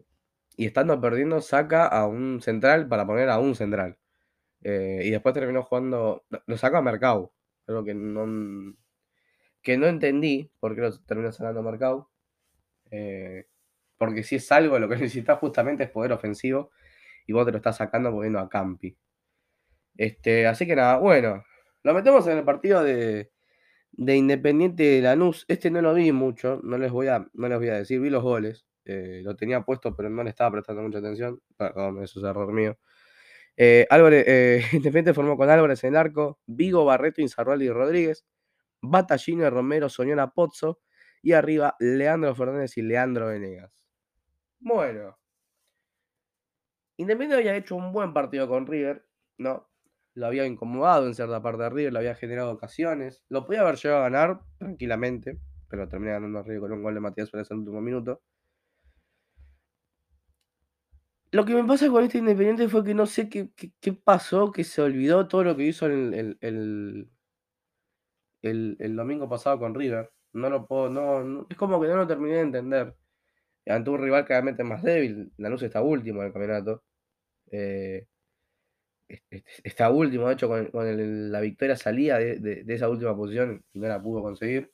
y 0.57 0.67
estando 0.67 1.01
perdiendo, 1.01 1.41
saca 1.41 1.87
a 1.87 2.07
un 2.07 2.41
central 2.43 2.89
para 2.89 3.07
poner 3.07 3.31
a 3.31 3.39
un 3.39 3.55
central. 3.55 3.99
Eh, 4.63 5.03
y 5.05 5.11
después 5.11 5.35
terminó 5.35 5.63
jugando. 5.63 6.25
Lo 6.47 6.57
saca 6.59 6.79
a 6.79 6.83
Mercado. 6.83 7.33
Algo 7.67 7.85
que 7.85 7.95
no. 7.95 8.75
Que 9.63 9.77
no 9.79 9.87
entendí 9.87 10.51
por 10.61 10.75
qué 10.75 10.83
lo 10.83 10.99
terminó 11.01 11.33
sacando 11.33 11.61
a 11.61 11.63
Mercado. 11.63 12.11
Eh, 12.91 13.47
porque 13.99 14.23
si 14.23 14.37
es 14.37 14.53
algo, 14.53 14.79
lo 14.79 14.89
que 14.89 14.97
necesitas 14.97 15.39
justamente 15.39 15.85
es 15.85 15.91
poder 15.91 16.13
ofensivo. 16.13 16.71
Y 17.27 17.33
vos 17.33 17.47
te 17.47 17.53
lo 17.53 17.59
estás 17.59 17.77
sacando 17.79 18.11
poniendo 18.11 18.39
a 18.39 18.49
Campi. 18.49 18.97
Este, 19.97 20.47
así 20.47 20.67
que 20.67 20.77
nada, 20.77 20.99
bueno. 20.99 21.45
Lo 21.83 21.95
metemos 21.95 22.27
en 22.27 22.39
el 22.39 22.45
partido 22.45 22.83
de, 22.85 23.31
de 23.93 24.17
Independiente 24.17 24.83
de 24.83 25.03
Lanús. 25.03 25.45
Este 25.49 25.71
no 25.71 25.81
lo 25.83 25.95
vi 25.95 26.13
mucho, 26.13 26.61
no 26.63 26.79
les 26.79 26.93
voy 26.93 27.09
a, 27.09 27.27
no 27.33 27.49
les 27.49 27.59
voy 27.59 27.69
a 27.69 27.77
decir, 27.77 28.01
vi 28.01 28.11
los 28.11 28.23
goles. 28.23 28.67
Eh, 28.85 29.21
lo 29.23 29.37
tenía 29.37 29.63
puesto, 29.63 29.95
pero 29.95 30.11
no 30.11 30.23
le 30.23 30.31
estaba 30.31 30.53
prestando 30.53 30.83
mucha 30.83 30.99
atención. 30.99 31.41
Perdón, 31.57 32.03
eso 32.03 32.21
es 32.21 32.25
error 32.27 32.53
mío. 32.53 32.79
Eh, 33.57 33.87
Álvarez, 33.91 34.25
eh, 34.27 34.63
Independiente 34.73 35.15
formó 35.15 35.37
con 35.37 35.51
Álvarez 35.51 35.85
en 35.85 35.91
el 35.91 35.97
arco, 35.97 36.41
Vigo, 36.47 36.85
Barreto, 36.85 37.21
Inzarrual 37.21 37.63
y 37.63 37.71
Rodríguez, 37.71 38.25
Batallino, 38.81 39.51
Romero, 39.51 39.89
Soñora, 39.89 40.31
Pozzo, 40.31 40.81
y 41.23 41.33
arriba 41.33 41.77
Leandro 41.79 42.35
Fernández 42.35 42.77
y 42.79 42.83
Leandro 42.83 43.27
Venegas. 43.29 43.85
Bueno. 44.59 45.19
Independiente 46.97 47.37
había 47.37 47.57
hecho 47.57 47.77
un 47.77 47.93
buen 47.93 48.13
partido 48.13 48.49
con 48.49 48.67
River, 48.67 49.07
¿no? 49.39 49.69
Lo 50.15 50.27
había 50.27 50.45
incomodado 50.45 51.07
en 51.07 51.15
cierta 51.15 51.41
parte 51.43 51.63
de 51.63 51.71
River, 51.71 51.93
le 51.93 51.99
había 52.01 52.15
generado 52.15 52.51
ocasiones. 52.51 53.23
Lo 53.29 53.47
podía 53.47 53.63
haber 53.63 53.77
llegado 53.77 54.01
a 54.01 54.05
ganar 54.11 54.41
tranquilamente, 54.59 55.39
pero 55.69 55.89
terminé 55.89 56.13
ganando 56.13 56.43
River 56.43 56.61
con 56.61 56.73
un 56.73 56.83
gol 56.83 56.95
de 56.95 57.01
Matías 57.01 57.31
Pérez 57.31 57.51
en 57.51 57.57
el 57.57 57.61
último 57.61 57.81
minuto. 57.81 58.23
Lo 61.33 61.45
que 61.45 61.55
me 61.55 61.65
pasa 61.65 61.89
con 61.89 62.03
este 62.05 62.19
Independiente 62.19 62.69
fue 62.69 62.85
que 62.85 62.95
no 62.95 63.07
sé 63.07 63.29
qué, 63.29 63.51
qué, 63.81 63.93
pasó, 63.93 64.51
que 64.51 64.65
se 64.65 64.83
olvidó 64.83 65.29
todo 65.29 65.45
lo 65.45 65.57
que 65.57 65.65
hizo 65.65 65.87
el, 65.87 66.13
el, 66.15 67.09
el, 68.43 68.77
el, 68.81 68.97
domingo 68.97 69.29
pasado 69.29 69.59
con 69.59 69.75
River. 69.75 70.11
No 70.33 70.51
lo 70.51 70.67
puedo, 70.67 70.91
no, 70.91 71.47
es 71.49 71.57
como 71.57 71.81
que 71.81 71.89
no 71.89 71.97
lo 71.97 72.07
terminé 72.07 72.37
de 72.37 72.41
entender. 72.41 72.97
Ante 73.67 73.91
un 73.91 74.03
rival 74.03 74.25
claramente 74.27 74.65
más 74.65 74.83
débil, 74.83 75.33
Lanús 75.37 75.63
está 75.63 75.83
último 75.83 76.21
en 76.21 76.29
el 76.29 76.33
campeonato. 76.33 76.83
Eh, 77.53 78.07
está 79.65 79.91
último, 79.91 80.29
de 80.29 80.35
hecho, 80.35 80.49
con, 80.49 80.67
con 80.67 81.31
la 81.33 81.41
victoria 81.41 81.77
salía 81.77 82.19
de, 82.19 82.39
de, 82.41 82.65
de, 82.65 82.75
esa 82.75 82.89
última 82.89 83.17
posición 83.17 83.65
y 83.73 83.79
no 83.81 83.89
la 83.89 84.03
pudo 84.03 84.23
conseguir. 84.23 84.73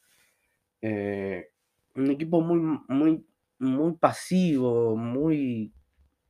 Eh, 0.82 1.50
un 1.96 2.10
equipo 2.10 2.40
muy, 2.40 2.60
muy, 2.88 3.26
muy 3.58 3.94
pasivo, 3.96 4.96
muy 4.96 5.72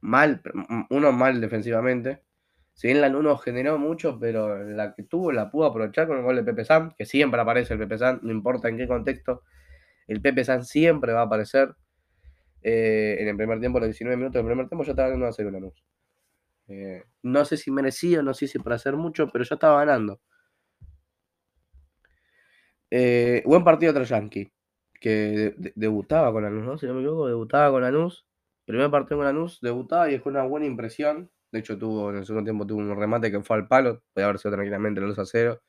mal, 0.01 0.43
uno 0.91 1.13
mal 1.13 1.41
defensivamente. 1.41 2.23
Si 2.75 2.89
bien 2.89 3.01
la 3.01 3.09
uno 3.09 3.39
generó 3.39 3.79
mucho, 3.79 4.19
pero 4.21 4.63
la 4.63 4.95
que 4.95 5.03
tuvo 5.03 5.33
la 5.33 5.51
pudo 5.51 5.67
aprovechar 5.67 6.07
con 6.07 6.19
el 6.19 6.25
gol 6.25 6.37
de 6.37 6.45
Pepe 6.45 6.65
San, 6.65 6.93
que 6.97 7.07
siempre 7.07 7.41
aparece 7.41 7.73
el 7.73 7.81
Pepe 7.81 7.99
San, 7.99 8.21
no 8.23 8.31
importa 8.33 8.69
en 8.69 8.77
qué 8.77 8.87
contexto, 8.87 9.43
el 10.07 10.21
Pepe 10.21 10.45
San 10.45 10.65
siempre 10.65 11.13
va 11.13 11.21
a 11.23 11.25
aparecer. 11.25 11.75
Eh, 12.63 13.17
en 13.21 13.29
el 13.29 13.37
primer 13.37 13.61
tiempo, 13.61 13.79
los 13.79 13.89
19 13.89 14.17
minutos 14.17 14.35
del 14.35 14.47
primer 14.47 14.69
tiempo, 14.69 14.85
ya 14.85 14.91
estaba 14.93 15.09
ganando 15.09 15.27
a 15.27 15.33
0 15.33 15.51
Lanús. 15.51 15.85
Eh, 16.69 17.05
no 17.23 17.45
sé 17.45 17.57
si 17.57 17.71
merecido, 17.71 18.23
no 18.23 18.35
sé 18.35 18.49
si 18.49 18.59
para 18.59 18.77
hacer 18.77 18.97
mucho, 18.97 19.29
pero 19.33 19.45
ya 19.45 19.55
estaba 19.55 19.79
ganando. 19.85 20.21
Eh, 22.91 23.43
buen 23.47 23.65
partido 23.65 23.93
otro 23.93 24.05
Yankee, 24.05 24.53
que 25.01 25.11
de, 25.11 25.51
de, 25.57 25.73
debutaba 25.77 26.33
con 26.33 26.43
Lanús, 26.43 26.65
¿no? 26.65 26.79
Si 26.79 26.87
no 26.87 26.95
me 26.95 27.01
equivoco, 27.01 27.27
debutaba 27.29 27.71
con 27.71 27.83
Lanús. 27.83 28.27
Primer 28.67 28.91
partido 28.91 29.19
con 29.19 29.27
Lanús, 29.27 29.61
debutaba 29.63 30.09
y 30.09 30.13
dejó 30.13 30.29
una 30.29 30.43
buena 30.43 30.67
impresión. 30.67 31.31
De 31.53 31.61
hecho, 31.61 31.79
tuvo 31.79 32.11
en 32.11 32.17
el 32.17 32.27
segundo 32.27 32.45
tiempo 32.45 32.67
tuvo 32.67 32.81
un 32.81 32.97
remate 32.97 33.31
que 33.31 33.41
fue 33.41 33.57
al 33.57 33.69
palo, 33.69 34.03
podía 34.13 34.27
haber 34.27 34.39
sido 34.39 34.55
tranquilamente 34.55 35.01
los 35.01 35.19
a 35.19 35.25
0 35.25 35.63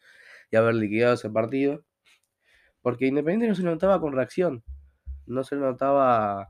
y 0.52 0.56
haber 0.58 0.76
liquidado 0.76 1.14
ese 1.14 1.30
partido. 1.30 1.86
Porque 2.82 3.06
Independiente 3.06 3.48
no 3.48 3.56
se 3.56 3.64
notaba 3.64 4.02
con 4.02 4.14
reacción, 4.14 4.64
no 5.28 5.44
se 5.44 5.56
notaba 5.56 6.50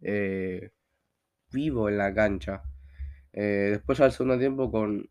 eh, 0.00 0.70
vivo 1.52 1.88
en 1.88 1.98
la 1.98 2.12
cancha. 2.14 2.62
Eh, 3.32 3.70
después 3.72 4.00
al 4.00 4.12
segundo 4.12 4.38
tiempo 4.38 4.70
con, 4.70 5.08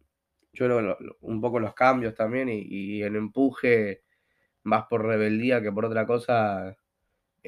yo 0.54 0.66
creo, 0.66 0.82
lo, 0.82 0.98
un 1.22 1.42
poco 1.42 1.60
los 1.60 1.74
cambios 1.74 2.16
también 2.16 2.50
y, 2.50 3.02
el 3.04 3.16
empuje 3.16 4.04
más 4.64 4.86
por 4.90 5.06
rebeldía 5.06 5.62
que 5.62 5.72
por 5.72 5.86
otra 5.86 6.06
cosa, 6.08 6.76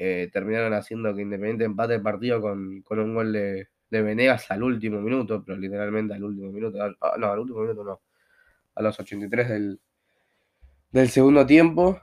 eh, 0.00 0.30
terminaron 0.32 0.74
haciendo 0.74 1.12
que 1.12 1.22
Independiente 1.22 1.64
empate 1.64 1.96
el 1.96 2.02
partido 2.02 2.40
con, 2.40 2.82
con 2.82 3.00
un 3.00 3.16
gol 3.16 3.32
de, 3.32 3.66
de, 3.90 4.02
Venegas 4.02 4.48
al 4.48 4.62
último 4.62 5.00
minuto, 5.00 5.42
pero 5.44 5.58
literalmente 5.58 6.14
al 6.14 6.22
último 6.22 6.52
minuto, 6.52 6.78
ah, 6.80 7.16
no, 7.18 7.32
al 7.32 7.40
último 7.40 7.62
minuto 7.62 7.82
no, 7.82 8.00
a 8.76 8.82
los 8.82 9.00
83 9.00 9.48
del, 9.48 9.80
del 10.92 11.08
segundo 11.08 11.44
tiempo. 11.44 12.00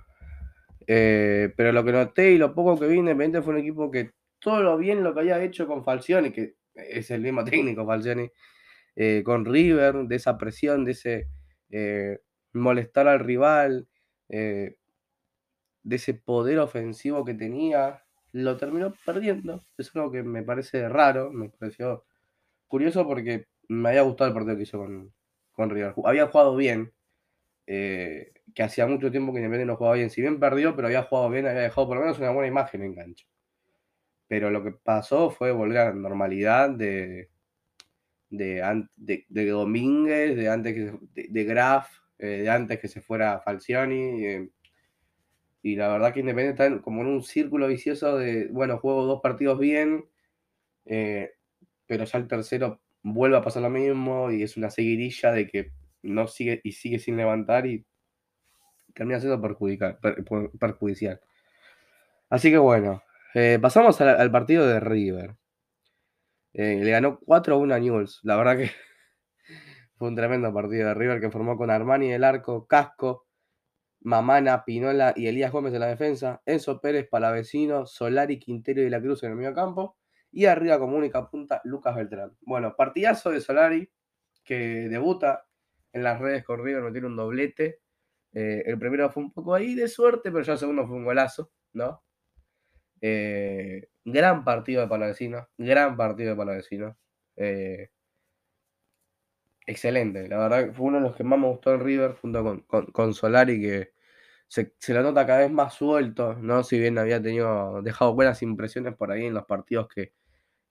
Eh, 0.86 1.54
pero 1.56 1.72
lo 1.72 1.86
que 1.86 1.94
noté 1.94 2.32
y 2.34 2.38
lo 2.38 2.54
poco 2.54 2.78
que 2.78 2.88
vi 2.88 2.98
Independiente 2.98 3.42
fue 3.42 3.54
un 3.54 3.62
equipo 3.62 3.90
que 3.90 4.12
todo 4.40 4.62
lo 4.62 4.78
bien 4.78 5.02
lo 5.02 5.14
que 5.14 5.22
había 5.22 5.42
hecho 5.42 5.66
con 5.66 5.86
Falcioni, 5.86 6.32
que 6.32 6.56
es 6.74 7.10
el 7.12 7.22
mismo 7.22 7.46
técnico 7.46 7.86
Falcioni, 7.86 8.30
eh, 8.98 9.24
con 9.24 9.46
River, 9.46 10.04
de 10.04 10.16
esa 10.18 10.38
presión, 10.38 10.84
de 10.84 10.92
ese 10.92 11.28
molestar 12.52 13.08
al 13.08 13.20
rival, 13.22 13.88
de 15.86 15.98
ese 15.98 16.16
poder 16.16 16.58
ofensivo 16.60 17.24
que 17.24 17.36
tenía, 17.36 18.04
lo 18.32 18.58
terminó 18.58 18.94
perdiendo. 19.06 19.64
Es 19.78 19.96
algo 19.96 20.12
que 20.12 20.24
me 20.24 20.44
parece 20.44 20.90
raro, 20.90 21.32
me 21.32 21.50
pareció 21.50 22.06
curioso 22.68 23.08
porque 23.08 23.48
me 23.70 23.90
había 23.90 24.02
gustado 24.02 24.30
el 24.30 24.34
partido 24.34 24.58
que 24.58 24.64
hizo 24.64 24.80
con, 24.80 25.14
con 25.54 25.70
River. 25.70 25.94
Había 26.04 26.28
jugado 26.28 26.56
bien, 26.56 26.92
eh, 27.68 28.34
que 28.56 28.64
hacía 28.64 28.88
mucho 28.88 29.12
tiempo 29.12 29.32
que 29.32 29.40
Independiente 29.40 29.72
no 29.72 29.78
jugaba 29.78 29.96
bien. 29.96 30.10
Si 30.10 30.22
bien 30.22 30.40
perdió, 30.40 30.76
pero 30.76 30.88
había 30.88 31.04
jugado 31.04 31.30
bien, 31.30 31.46
había 31.46 31.62
dejado 31.62 31.88
por 31.88 31.98
lo 31.98 32.02
menos 32.04 32.18
una 32.18 32.32
buena 32.32 32.48
imagen 32.48 32.82
en 32.82 32.96
cancha. 32.96 33.28
Pero 34.28 34.50
lo 34.50 34.64
que 34.64 34.72
pasó 34.72 35.30
fue 35.30 35.52
volver 35.52 35.78
a 35.78 35.86
la 35.86 35.94
normalidad 35.94 36.72
de, 36.72 37.30
de, 38.32 38.88
de, 38.96 39.26
de 39.30 39.46
Domínguez, 39.50 40.36
de 40.36 40.50
antes 40.50 40.74
que 40.74 40.98
de, 41.14 41.28
de 41.30 41.44
Graf, 41.44 41.90
eh, 42.18 42.42
de 42.42 42.50
antes 42.50 42.80
que 42.80 42.88
se 42.88 43.02
fuera 43.02 43.40
Falcioni. 43.40 44.26
Eh, 44.26 44.50
y 45.66 45.76
la 45.76 45.88
verdad 45.88 46.14
que 46.14 46.20
Independiente 46.20 46.64
está 46.64 46.80
como 46.84 47.02
en 47.02 47.08
un 47.08 47.24
círculo 47.24 47.68
vicioso 47.68 48.20
de, 48.20 48.50
bueno, 48.52 48.78
juego 48.78 49.06
dos 49.06 49.20
partidos 49.22 49.58
bien, 49.58 50.06
eh, 50.86 51.32
pero 51.88 52.06
ya 52.06 52.20
el 52.20 52.28
tercero 52.28 52.82
vuelve 53.02 53.38
a 53.38 53.42
pasar 53.42 53.64
lo 53.64 53.72
mismo 53.72 54.30
y 54.30 54.44
es 54.44 54.58
una 54.58 54.70
seguidilla 54.70 55.32
de 55.32 55.48
que 55.48 55.72
no 56.04 56.28
sigue 56.28 56.62
y 56.64 56.74
sigue 56.74 57.00
sin 57.00 57.18
levantar 57.18 57.66
y 57.66 57.84
termina 58.94 59.20
siendo 59.20 59.42
per, 59.42 59.58
perjudicial. 60.60 61.20
Así 62.30 62.52
que 62.52 62.60
bueno, 62.60 63.02
eh, 63.34 63.58
pasamos 63.60 64.00
al, 64.02 64.10
al, 64.10 64.30
partido 64.30 64.68
de 64.68 64.80
River. 64.80 65.36
Eh, 66.54 66.80
le 66.84 66.92
ganó 66.92 67.20
4-1 67.22 67.74
a 67.74 67.80
Newell's. 67.80 68.20
La 68.22 68.36
verdad 68.36 68.56
que 68.56 68.70
fue 69.98 70.10
un 70.10 70.16
tremendo 70.16 70.54
partido 70.54 70.90
de 70.90 70.94
River 70.94 71.20
que 71.20 71.32
formó 71.32 71.58
con 71.58 71.72
Armani 71.72 72.12
del 72.12 72.24
arco, 72.24 72.68
Casco, 72.68 73.25
Mamana, 74.06 74.64
Pinola 74.66 75.14
y 75.16 75.26
Elías 75.26 75.52
Gómez 75.52 75.74
en 75.74 75.80
la 75.80 75.88
defensa, 75.88 76.40
Enzo 76.46 76.80
Pérez, 76.80 77.10
Palavecino, 77.10 77.88
Solari, 77.88 78.38
Quintero 78.38 78.84
y 78.84 78.90
La 78.92 79.02
Cruz 79.02 79.24
en 79.24 79.32
el 79.32 79.36
medio 79.36 79.56
campo, 79.56 79.98
y 80.32 80.46
arriba 80.46 80.78
como 80.78 80.96
única 80.96 81.28
punta 81.28 81.60
Lucas 81.64 81.96
Beltrán. 81.96 82.38
Bueno, 82.42 82.76
partidazo 82.76 83.32
de 83.32 83.42
Solari, 83.42 83.92
que 84.44 84.90
debuta 84.90 85.48
en 85.92 86.04
las 86.04 86.20
redes 86.20 86.44
con 86.44 86.64
River, 86.64 86.92
tiene 86.92 87.08
un 87.08 87.16
doblete. 87.16 87.80
Eh, 88.32 88.62
el 88.68 88.78
primero 88.78 89.10
fue 89.10 89.24
un 89.24 89.32
poco 89.32 89.56
ahí 89.56 89.74
de 89.74 89.88
suerte, 89.88 90.32
pero 90.32 90.44
ya 90.44 90.54
el 90.54 90.60
segundo 90.60 90.86
fue 90.86 90.98
un 90.98 91.06
golazo, 91.06 91.52
¿no? 91.74 92.04
Eh, 93.02 93.90
gran 94.04 94.44
partido 94.44 94.82
de 94.82 94.88
Palavecino, 94.88 95.50
gran 95.58 95.98
partido 95.98 96.30
de 96.30 96.36
Palavecino. 96.36 96.96
Eh, 97.38 97.90
excelente, 99.66 100.28
la 100.28 100.38
verdad 100.38 100.74
fue 100.74 100.86
uno 100.86 100.98
de 100.98 101.04
los 101.06 101.16
que 101.16 101.24
más 101.24 101.40
me 101.40 101.48
gustó 101.48 101.74
en 101.74 101.80
River, 101.80 102.12
junto 102.22 102.44
con, 102.44 102.60
con, 102.62 102.86
con 102.88 103.14
Solari, 103.16 103.60
que 103.60 103.95
se, 104.56 104.74
se, 104.80 104.94
lo 104.94 105.04
nota 105.04 105.26
cada 105.26 105.40
vez 105.40 105.52
más 105.52 105.74
suelto, 105.74 106.36
¿no? 106.36 106.64
Si 106.64 106.80
bien 106.80 106.98
había 106.98 107.22
tenido, 107.22 107.82
dejado 107.82 108.16
buenas 108.16 108.42
impresiones 108.42 108.96
por 108.96 109.12
ahí 109.12 109.26
en 109.26 109.34
los 109.34 109.46
partidos 109.46 109.90
que, 109.94 110.14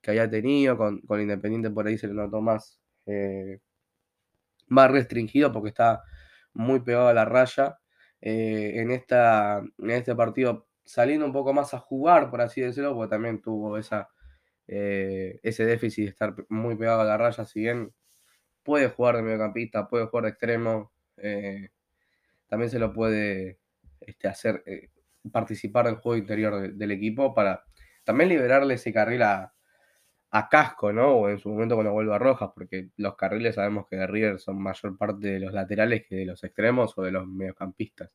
que 0.01 0.11
había 0.11 0.29
tenido, 0.29 0.75
con, 0.77 1.01
con, 1.01 1.21
Independiente 1.21 1.69
por 1.69 1.85
ahí 1.87 1.97
se 1.97 2.07
le 2.07 2.15
notó 2.15 2.41
más, 2.41 2.81
eh, 3.05 3.59
más 4.67 4.91
restringido 4.91 5.51
porque 5.51 5.69
está 5.69 6.03
muy 6.53 6.79
pegado 6.81 7.09
a 7.09 7.13
la 7.13 7.25
raya. 7.25 7.79
Eh, 8.21 8.81
en, 8.81 8.91
esta, 8.91 9.59
en 9.77 9.91
este 9.91 10.15
partido 10.15 10.67
saliendo 10.83 11.25
un 11.27 11.33
poco 11.33 11.53
más 11.53 11.73
a 11.75 11.79
jugar, 11.79 12.31
por 12.31 12.41
así 12.41 12.61
decirlo, 12.61 12.95
porque 12.95 13.11
también 13.11 13.41
tuvo 13.41 13.77
esa, 13.77 14.09
eh, 14.67 15.39
ese 15.43 15.65
déficit 15.65 16.05
de 16.05 16.09
estar 16.11 16.35
muy 16.49 16.75
pegado 16.75 17.01
a 17.01 17.05
la 17.05 17.17
raya, 17.17 17.45
si 17.45 17.61
bien 17.61 17.93
puede 18.63 18.89
jugar 18.89 19.17
de 19.17 19.23
mediocampista, 19.23 19.87
puede 19.87 20.07
jugar 20.07 20.25
de 20.25 20.29
extremo, 20.31 20.91
también 22.47 22.69
se 22.71 22.79
lo 22.79 22.93
puede 22.93 23.59
este, 24.05 24.27
hacer 24.27 24.63
eh, 24.65 24.89
participar 25.31 25.85
del 25.85 25.95
juego 25.95 26.17
interior 26.17 26.61
de, 26.61 26.69
del 26.69 26.91
equipo 26.91 27.33
para 27.33 27.63
también 28.03 28.29
liberarle 28.29 28.75
ese 28.75 28.93
carril 28.93 29.23
a, 29.23 29.53
a, 30.31 30.49
Casco, 30.49 30.93
¿no? 30.93 31.13
O 31.13 31.29
en 31.29 31.39
su 31.39 31.49
momento 31.49 31.75
cuando 31.75 31.93
vuelva 31.93 32.15
a 32.15 32.19
Rojas, 32.19 32.51
porque 32.53 32.89
los 32.97 33.15
carriles 33.15 33.55
sabemos 33.55 33.87
que 33.89 33.95
de 33.95 34.07
River 34.07 34.39
son 34.39 34.61
mayor 34.61 34.97
parte 34.97 35.27
de 35.27 35.39
los 35.39 35.53
laterales 35.53 36.05
que 36.07 36.17
de 36.17 36.25
los 36.25 36.43
extremos 36.43 36.97
o 36.97 37.03
de 37.03 37.11
los 37.11 37.27
mediocampistas. 37.27 38.11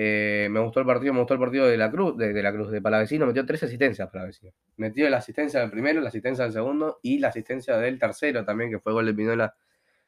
Eh, 0.00 0.46
me 0.50 0.60
gustó 0.60 0.78
el 0.78 0.86
partido, 0.86 1.12
me 1.12 1.18
gustó 1.18 1.34
el 1.34 1.40
partido 1.40 1.66
de 1.66 1.76
la 1.76 1.90
Cruz, 1.90 2.16
de, 2.16 2.32
de 2.32 2.40
la 2.40 2.52
Cruz 2.52 2.70
de 2.70 2.80
Palavecino, 2.80 3.26
metió 3.26 3.44
tres 3.44 3.64
asistencias 3.64 4.08
Palavecino. 4.08 4.52
Metió 4.76 5.10
la 5.10 5.16
asistencia 5.16 5.58
del 5.58 5.70
primero, 5.70 6.00
la 6.00 6.08
asistencia 6.08 6.44
del 6.44 6.52
segundo 6.52 7.00
y 7.02 7.18
la 7.18 7.28
asistencia 7.28 7.76
del 7.78 7.98
tercero 7.98 8.44
también, 8.44 8.70
que 8.70 8.78
fue 8.78 8.92
gol 8.92 9.06
de 9.06 9.14
Pinola 9.14 9.56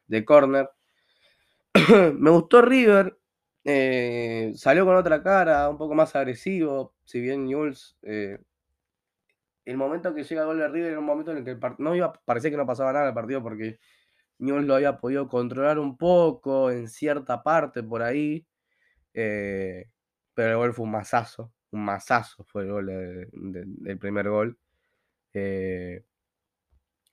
de 0.07 0.25
córner. 0.25 0.71
me 2.19 2.31
gustó 2.31 2.63
River, 2.63 3.19
eh, 3.64 4.52
salió 4.55 4.85
con 4.87 4.97
otra 4.97 5.23
cara, 5.23 5.69
un 5.69 5.79
poco 5.79 5.95
más 5.95 6.14
agresivo, 6.17 6.95
si 7.05 7.21
bien 7.21 7.50
Jules 7.52 7.97
eh, 8.02 8.38
el 9.64 9.76
momento 9.76 10.14
que 10.14 10.25
llega 10.25 10.43
el 10.43 10.47
gol 10.49 10.59
de 10.59 10.69
River 10.69 10.90
era 10.90 10.99
un 10.99 11.05
momento 11.05 11.33
en 11.33 11.38
el 11.38 11.45
que 11.45 11.59
no 11.79 11.95
iba, 11.95 12.12
parecía 12.25 12.50
que 12.50 12.57
no 12.57 12.67
pasaba 12.67 12.93
nada 12.93 13.09
el 13.09 13.14
partido 13.14 13.43
porque 13.43 13.79
Newell's 14.38 14.67
lo 14.67 14.75
había 14.75 14.99
podido 14.99 15.29
controlar 15.29 15.79
un 15.79 15.97
poco 15.97 16.71
en 16.71 16.88
cierta 16.88 17.43
parte 17.43 17.83
por 17.83 18.02
ahí. 18.02 18.47
Eh, 19.14 19.87
pero 20.35 20.52
el 20.52 20.57
gol 20.57 20.75
fue 20.75 20.85
un 20.87 20.93
masazo, 20.93 21.52
un 21.73 21.85
masazo 21.85 22.45
fue 22.45 22.62
el 22.64 22.73
gol 22.73 22.87
del 23.33 23.99
primer 23.99 24.29
gol. 24.31 24.59
Eh, 25.35 26.05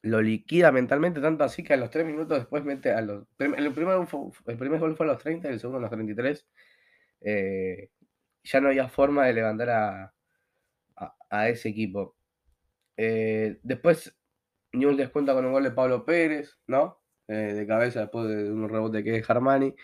lo 0.01 0.21
liquida 0.21 0.71
mentalmente, 0.71 1.21
tanto 1.21 1.43
así 1.43 1.63
que 1.63 1.73
a 1.73 1.77
los 1.77 1.89
tres 1.89 2.05
minutos 2.05 2.37
después 2.37 2.63
mete 2.63 2.91
a 2.91 3.01
los. 3.01 3.21
El 3.21 3.35
primer, 3.37 3.59
el 3.59 3.73
primer 3.73 4.79
gol 4.79 4.95
fue 4.95 5.05
a 5.05 5.09
los 5.09 5.21
30 5.21 5.49
y 5.49 5.53
el 5.53 5.59
segundo 5.59 5.79
a 5.79 5.81
los 5.81 5.91
33. 5.91 6.47
Eh, 7.21 7.89
ya 8.43 8.61
no 8.61 8.69
había 8.69 8.87
forma 8.89 9.25
de 9.25 9.33
levantar 9.33 9.69
a, 9.69 10.13
a, 11.29 11.49
ese 11.49 11.69
equipo. 11.69 12.15
Eh, 12.95 13.59
después, 13.63 14.15
Newell 14.73 14.97
descuenta 14.97 15.33
con 15.33 15.45
un 15.45 15.51
gol 15.51 15.63
de 15.63 15.71
Pablo 15.71 16.05
Pérez, 16.05 16.57
¿no? 16.67 17.01
Eh, 17.27 17.53
de 17.53 17.67
cabeza 17.67 18.01
después 18.01 18.27
de 18.27 18.51
un 18.51 18.69
rebote 18.69 19.03
que 19.03 19.17
es 19.17 19.27
Germani. 19.27 19.75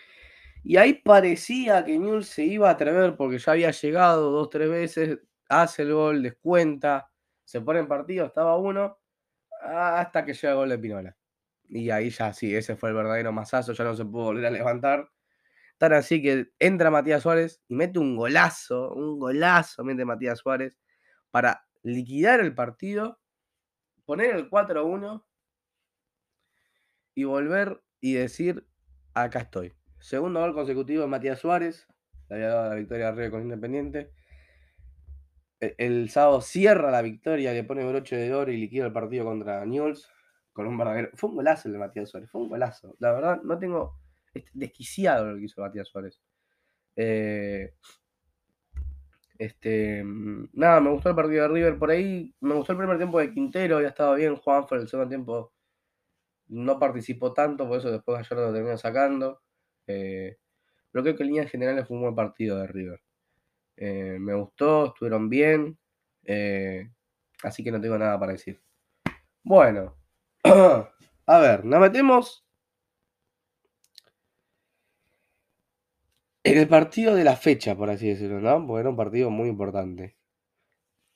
Y 0.62 0.76
ahí 0.78 0.94
parecía 0.94 1.84
que 1.84 1.98
Newell 1.98 2.24
se 2.24 2.44
iba 2.44 2.68
a 2.68 2.72
atrever 2.72 3.16
porque 3.16 3.38
ya 3.38 3.52
había 3.52 3.70
llegado 3.70 4.30
dos, 4.30 4.50
tres 4.50 4.70
veces, 4.70 5.18
hace 5.48 5.82
el 5.82 5.92
gol, 5.92 6.22
descuenta, 6.22 7.10
se 7.44 7.60
pone 7.60 7.80
en 7.80 7.88
partido, 7.88 8.26
estaba 8.26 8.56
uno, 8.56 8.98
hasta 9.64 10.24
que 10.24 10.34
llega 10.34 10.50
el 10.50 10.56
gol 10.56 10.68
de 10.68 10.78
Pinola. 10.78 11.16
Y 11.68 11.90
ahí 11.90 12.10
ya 12.10 12.32
sí, 12.32 12.54
ese 12.54 12.76
fue 12.76 12.90
el 12.90 12.96
verdadero 12.96 13.32
masazo, 13.32 13.72
ya 13.72 13.84
no 13.84 13.94
se 13.94 14.04
pudo 14.04 14.24
volver 14.24 14.46
a 14.46 14.50
levantar. 14.50 15.08
Tan 15.78 15.92
así 15.92 16.22
que 16.22 16.52
entra 16.58 16.90
Matías 16.90 17.22
Suárez 17.22 17.62
y 17.68 17.74
mete 17.74 17.98
un 17.98 18.16
golazo, 18.16 18.92
un 18.92 19.18
golazo 19.18 19.82
mete 19.84 20.04
Matías 20.04 20.38
Suárez 20.38 20.78
para 21.30 21.66
liquidar 21.82 22.40
el 22.40 22.54
partido, 22.54 23.20
poner 24.04 24.34
el 24.36 24.48
4-1 24.48 25.24
y 27.14 27.24
volver 27.24 27.82
y 28.00 28.14
decir, 28.14 28.66
acá 29.14 29.40
estoy. 29.40 29.74
Segundo 29.98 30.40
gol 30.40 30.54
consecutivo 30.54 31.02
de 31.02 31.08
Matías 31.08 31.40
Suárez, 31.40 31.88
le 32.28 32.36
había 32.36 32.48
dado 32.48 32.68
la 32.70 32.74
victoria 32.76 33.08
arriba 33.08 33.30
con 33.30 33.42
Independiente. 33.42 34.12
E, 35.64 35.74
el, 35.78 36.10
sábado 36.10 36.40
cierra 36.40 36.90
la 36.90 37.02
victoria, 37.02 37.52
le 37.52 37.64
pone 37.64 37.84
broche 37.84 38.16
de 38.16 38.34
oro 38.34 38.52
y 38.52 38.56
liquida 38.58 38.86
el 38.86 38.92
partido 38.92 39.24
contra 39.24 39.64
Newell's 39.64 40.08
con 40.52 40.66
un 40.66 40.78
verdadero. 40.78 41.10
Fue 41.14 41.30
un 41.30 41.36
golazo 41.36 41.68
el 41.68 41.74
de 41.74 41.78
Matías 41.80 42.10
Suárez, 42.10 42.30
fue 42.30 42.42
un 42.42 42.48
golazo. 42.48 42.96
La 42.98 43.12
verdad, 43.12 43.42
no 43.42 43.58
tengo. 43.58 43.98
desquiciado 44.54 45.26
lo 45.26 45.36
que 45.36 45.44
hizo 45.44 45.60
Matías 45.60 45.88
Suárez. 45.88 46.20
Eh, 46.96 47.74
este, 49.38 50.02
mm, 50.04 50.50
nada, 50.54 50.80
me 50.80 50.90
gustó 50.90 51.10
el 51.10 51.16
partido 51.16 51.42
de 51.42 51.48
River 51.48 51.78
por 51.78 51.90
ahí. 51.90 52.34
Me 52.40 52.54
gustó 52.54 52.72
el 52.72 52.78
primer 52.78 52.96
tiempo 52.96 53.18
de 53.18 53.32
Quintero, 53.32 53.80
ya 53.80 53.88
estaba 53.88 54.14
bien. 54.16 54.36
Juanfer 54.36 54.80
el 54.80 54.88
segundo 54.88 55.08
tiempo 55.08 55.52
no 56.48 56.78
participó 56.78 57.32
tanto, 57.32 57.66
por 57.68 57.78
eso 57.78 57.90
después 57.90 58.18
ayer 58.18 58.38
lo 58.38 58.52
terminó 58.52 58.78
sacando. 58.78 59.42
Eh, 59.86 60.38
pero 60.90 61.02
creo 61.02 61.16
que 61.16 61.22
en 61.24 61.28
líneas 61.30 61.50
generales 61.50 61.86
fue 61.88 61.96
un 61.96 62.02
buen 62.04 62.14
partido 62.14 62.58
de 62.58 62.66
River. 62.68 63.00
Eh, 63.76 64.16
me 64.20 64.34
gustó, 64.34 64.86
estuvieron 64.86 65.28
bien. 65.28 65.78
Eh, 66.24 66.90
así 67.42 67.62
que 67.62 67.70
no 67.70 67.80
tengo 67.80 67.98
nada 67.98 68.18
para 68.18 68.32
decir. 68.32 68.62
Bueno, 69.42 69.96
a 70.44 71.38
ver, 71.38 71.64
nos 71.64 71.80
metemos 71.80 72.44
en 76.44 76.58
el 76.58 76.68
partido 76.68 77.14
de 77.14 77.24
la 77.24 77.36
fecha, 77.36 77.74
por 77.76 77.90
así 77.90 78.08
decirlo, 78.08 78.40
¿no? 78.40 78.66
Porque 78.66 78.80
era 78.80 78.90
un 78.90 78.96
partido 78.96 79.30
muy 79.30 79.48
importante. 79.48 80.16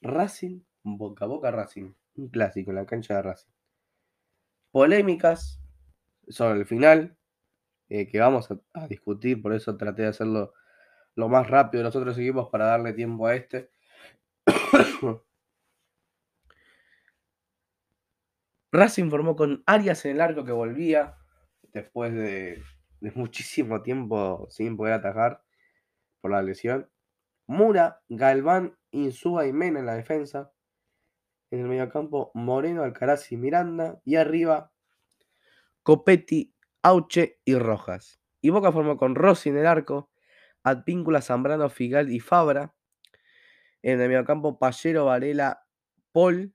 Racing, 0.00 0.60
boca 0.82 1.24
a 1.24 1.28
boca 1.28 1.50
Racing. 1.50 1.92
Un 2.16 2.28
clásico 2.28 2.70
en 2.70 2.76
la 2.76 2.86
cancha 2.86 3.16
de 3.16 3.22
Racing. 3.22 3.50
Polémicas 4.70 5.60
sobre 6.28 6.60
el 6.60 6.66
final, 6.66 7.16
eh, 7.88 8.06
que 8.06 8.18
vamos 8.18 8.48
a, 8.72 8.88
discutir, 8.88 9.40
por 9.40 9.54
eso 9.54 9.76
traté 9.76 10.02
de 10.02 10.08
hacerlo 10.08 10.52
lo 11.18 11.28
más 11.28 11.50
rápido 11.50 11.80
de 11.80 11.84
los 11.88 11.96
otros 11.96 12.16
equipos 12.16 12.48
para 12.48 12.66
darle 12.66 12.92
tiempo 12.92 13.26
a 13.26 13.34
este. 13.34 13.72
Racing 18.70 19.10
formó 19.10 19.34
con 19.34 19.64
Arias 19.66 20.04
en 20.04 20.12
el 20.12 20.20
arco 20.20 20.44
que 20.44 20.52
volvía 20.52 21.16
después 21.72 22.14
de, 22.14 22.62
muchísimo 23.16 23.82
tiempo 23.82 24.46
sin 24.48 24.76
poder 24.76 24.94
atajar 24.94 25.42
por 26.20 26.30
la 26.30 26.40
lesión. 26.40 26.88
Mura, 27.48 28.00
Galván, 28.08 28.78
Insúa 28.92 29.48
y 29.48 29.52
Mena 29.52 29.80
en 29.80 29.86
la 29.86 29.96
defensa. 29.96 30.52
En 31.50 31.58
el 31.58 31.66
mediocampo, 31.66 32.30
Moreno, 32.34 32.84
Alcaraz 32.84 33.32
y 33.32 33.36
Miranda. 33.36 34.00
Y 34.04 34.14
arriba, 34.14 34.70
Copetti, 35.82 36.54
Auche 36.84 37.40
y 37.44 37.56
Rojas. 37.56 38.20
Y 38.40 38.50
Boca 38.50 38.70
formó 38.70 38.96
con 38.96 39.16
Rossi 39.16 39.48
en 39.48 39.56
el 39.56 39.66
arco, 39.66 40.12
Adpíncula, 40.62 41.22
Zambrano, 41.22 41.68
Figal 41.70 42.10
y 42.10 42.20
Fabra. 42.20 42.74
En 43.82 44.00
el 44.00 44.08
mediocampo, 44.08 44.58
Pallero, 44.58 45.06
Varela, 45.06 45.66
Paul 46.12 46.54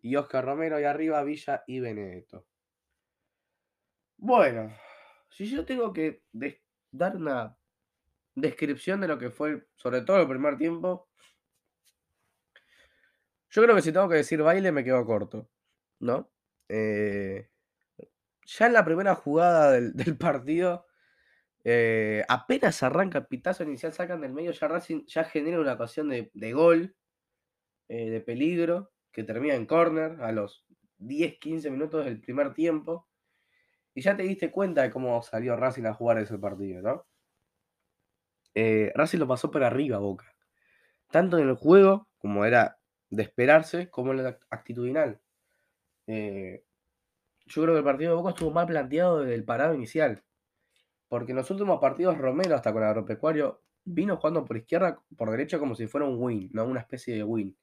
y 0.00 0.16
Oscar 0.16 0.44
Romero. 0.44 0.78
Y 0.80 0.84
arriba, 0.84 1.22
Villa 1.22 1.64
y 1.66 1.80
Benedetto. 1.80 2.46
Bueno, 4.16 4.72
si 5.30 5.50
yo 5.50 5.64
tengo 5.64 5.92
que 5.92 6.22
dar 6.90 7.16
una 7.16 7.56
descripción 8.34 9.00
de 9.00 9.08
lo 9.08 9.18
que 9.18 9.30
fue, 9.30 9.66
sobre 9.74 10.02
todo 10.02 10.20
el 10.20 10.28
primer 10.28 10.56
tiempo, 10.56 11.08
yo 13.50 13.62
creo 13.62 13.76
que 13.76 13.82
si 13.82 13.92
tengo 13.92 14.08
que 14.08 14.16
decir 14.16 14.42
baile 14.42 14.72
me 14.72 14.84
quedo 14.84 15.04
corto, 15.04 15.50
¿no? 16.00 16.30
Eh, 16.68 17.50
ya 18.46 18.66
en 18.66 18.72
la 18.72 18.84
primera 18.84 19.14
jugada 19.14 19.72
del, 19.72 19.94
partido, 20.18 20.86
eh, 21.64 22.24
apenas 22.28 22.82
arranca 22.82 23.18
el 23.18 23.26
pitazo 23.26 23.62
inicial, 23.62 23.92
sacan 23.92 24.20
del 24.20 24.32
medio, 24.32 24.50
ya 24.52 24.68
Racing 24.68 25.04
ya 25.06 25.24
genera 25.24 25.60
una 25.60 25.74
ocasión 25.74 26.08
de, 26.08 26.52
gol, 26.52 26.96
eh, 27.88 28.10
de 28.10 28.20
peligro, 28.20 28.92
que 29.12 29.22
termina 29.24 29.54
en 29.54 29.66
corner 29.66 30.20
a 30.22 30.32
los 30.32 30.64
10-15 30.98 31.70
minutos 31.70 32.04
del 32.04 32.20
primer 32.20 32.54
tiempo. 32.54 33.08
Y 33.94 34.00
ya 34.02 34.16
te 34.16 34.22
diste 34.22 34.50
cuenta 34.50 34.82
de 34.82 34.90
cómo 34.90 35.22
salió 35.22 35.54
Racing 35.56 35.84
a 35.84 35.94
jugar 35.94 36.18
ese 36.18 36.38
partido, 36.38 36.82
¿no? 36.82 37.06
Eh, 38.54 38.92
Racing 38.94 39.18
lo 39.18 39.28
pasó 39.28 39.50
por 39.50 39.62
arriba, 39.62 39.98
Boca. 39.98 40.34
Tanto 41.10 41.38
en 41.38 41.48
el 41.48 41.56
juego, 41.56 42.08
como 42.18 42.44
era 42.44 42.78
de 43.10 43.22
esperarse, 43.22 43.90
como 43.90 44.12
en 44.12 44.24
la 44.24 44.38
actitudinal. 44.50 45.20
Yo 46.06 47.62
creo 47.62 47.74
que 47.74 47.78
el 47.78 47.84
partido 47.84 48.12
de 48.12 48.16
Boca 48.16 48.30
estuvo 48.30 48.50
mal 48.50 48.66
planteado 48.66 49.20
desde 49.20 49.34
el 49.34 49.44
parado 49.44 49.74
inicial. 49.74 50.24
Porque 51.12 51.32
en 51.32 51.36
los 51.36 51.50
últimos 51.50 51.78
partidos 51.78 52.16
Romero, 52.16 52.54
hasta 52.54 52.72
con 52.72 52.82
Agropecuario, 52.82 53.60
vino 53.84 54.16
jugando 54.16 54.46
por 54.46 54.56
izquierda, 54.56 54.98
por 55.14 55.30
derecha, 55.30 55.58
como 55.58 55.74
si 55.74 55.86
fuera 55.86 56.06
un 56.06 56.16
win, 56.18 56.48
¿no? 56.54 56.64
Una 56.64 56.80
especie 56.80 57.14
de 57.14 57.22
win. 57.22 57.54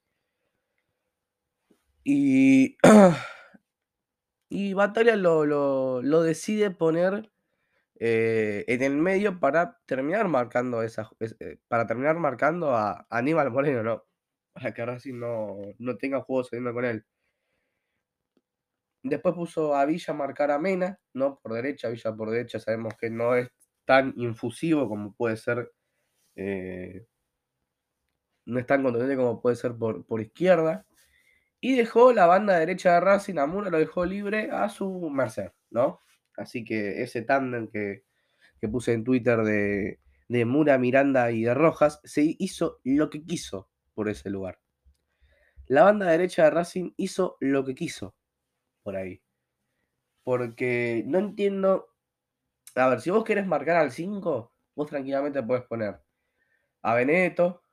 Y. 2.04 2.78
y 4.50 4.76
Batalla 4.76 5.16
lo, 5.16 6.22
decide 6.22 6.70
poner 6.70 7.32
eh, 7.96 8.66
en 8.68 8.84
el 8.84 8.96
medio 8.98 9.40
para 9.40 9.80
terminar 9.88 10.28
marcando 10.28 10.84
esa. 10.84 11.10
Eh, 11.20 11.58
para 11.68 11.88
terminar 11.88 12.20
marcando 12.20 12.76
a 12.76 13.08
Aníbal 13.10 13.50
Moreno, 13.50 13.82
¿no? 13.82 14.06
Para 14.54 14.76
que 14.76 14.86
Racing 14.86 15.18
no, 15.18 15.58
no 15.80 15.98
tenga 15.98 16.22
juego 16.22 16.44
saliendo 16.44 16.72
con 16.72 16.86
él. 16.86 17.04
Después 19.02 19.34
puso 19.34 19.76
a 19.76 19.86
Villa 19.86 20.14
a 20.14 20.18
marcar 20.18 20.52
a 20.52 20.60
Mena, 20.60 21.00
¿no? 21.14 21.40
Por 21.40 21.54
derecha, 21.54 21.90
Villa 21.90 22.14
por 22.16 22.32
derecha, 22.32 22.60
sabemos 22.60 22.96
que 23.00 23.10
no 23.10 23.36
es 23.36 23.50
tan 23.86 24.14
infusivo 24.18 24.90
como 24.90 25.14
puede 25.14 25.38
ser. 25.38 25.72
Eh, 26.36 27.06
no 28.46 28.60
es 28.60 28.66
tan 28.66 28.84
contundente 28.84 29.16
como 29.16 29.42
puede 29.42 29.56
ser 29.56 29.76
por, 29.76 30.06
por, 30.06 30.22
izquierda. 30.22 30.86
Y 31.62 31.76
dejó 31.76 32.14
la 32.14 32.26
banda 32.26 32.60
derecha 32.60 32.94
de 32.94 33.00
Racing, 33.02 33.38
a 33.38 33.46
Mura 33.46 33.70
lo 33.70 33.80
dejó 33.80 34.06
libre 34.06 34.50
a 34.52 34.70
su 34.70 35.10
merced, 35.10 35.52
¿no? 35.70 36.00
Así 36.38 36.64
que 36.64 37.02
ese 37.04 37.22
tándem 37.22 37.68
que, 37.68 38.04
que, 38.62 38.68
puse 38.70 38.94
en 38.94 39.04
Twitter 39.04 39.40
de, 39.44 40.00
de 40.30 40.46
Mura, 40.46 40.78
Miranda 40.78 41.32
y 41.32 41.44
de 41.44 41.54
Rojas, 41.54 42.00
se 42.04 42.36
hizo 42.40 42.80
lo 42.84 43.10
que 43.10 43.24
quiso 43.26 43.70
por 43.94 44.10
ese 44.10 44.30
lugar. 44.30 44.60
La 45.68 45.84
banda 45.84 46.08
derecha 46.08 46.46
de 46.46 46.50
Racing 46.52 46.92
hizo 46.98 47.38
lo 47.42 47.66
que 47.66 47.76
quiso 47.76 48.16
por 48.90 48.98
ahí. 48.98 49.22
Porque 50.24 51.04
no 51.06 51.20
entiendo. 51.20 51.94
A 52.76 52.90
ver, 52.90 53.02
si 53.02 53.12
vos 53.12 53.24
querés 53.24 53.46
marcar 53.46 53.78
al 53.78 53.92
5, 53.92 54.52
vos 54.76 54.88
tranquilamente 54.88 55.44
puedes 55.44 55.64
poner 55.66 56.02
a 56.82 56.94
Benedetto, 56.96 57.64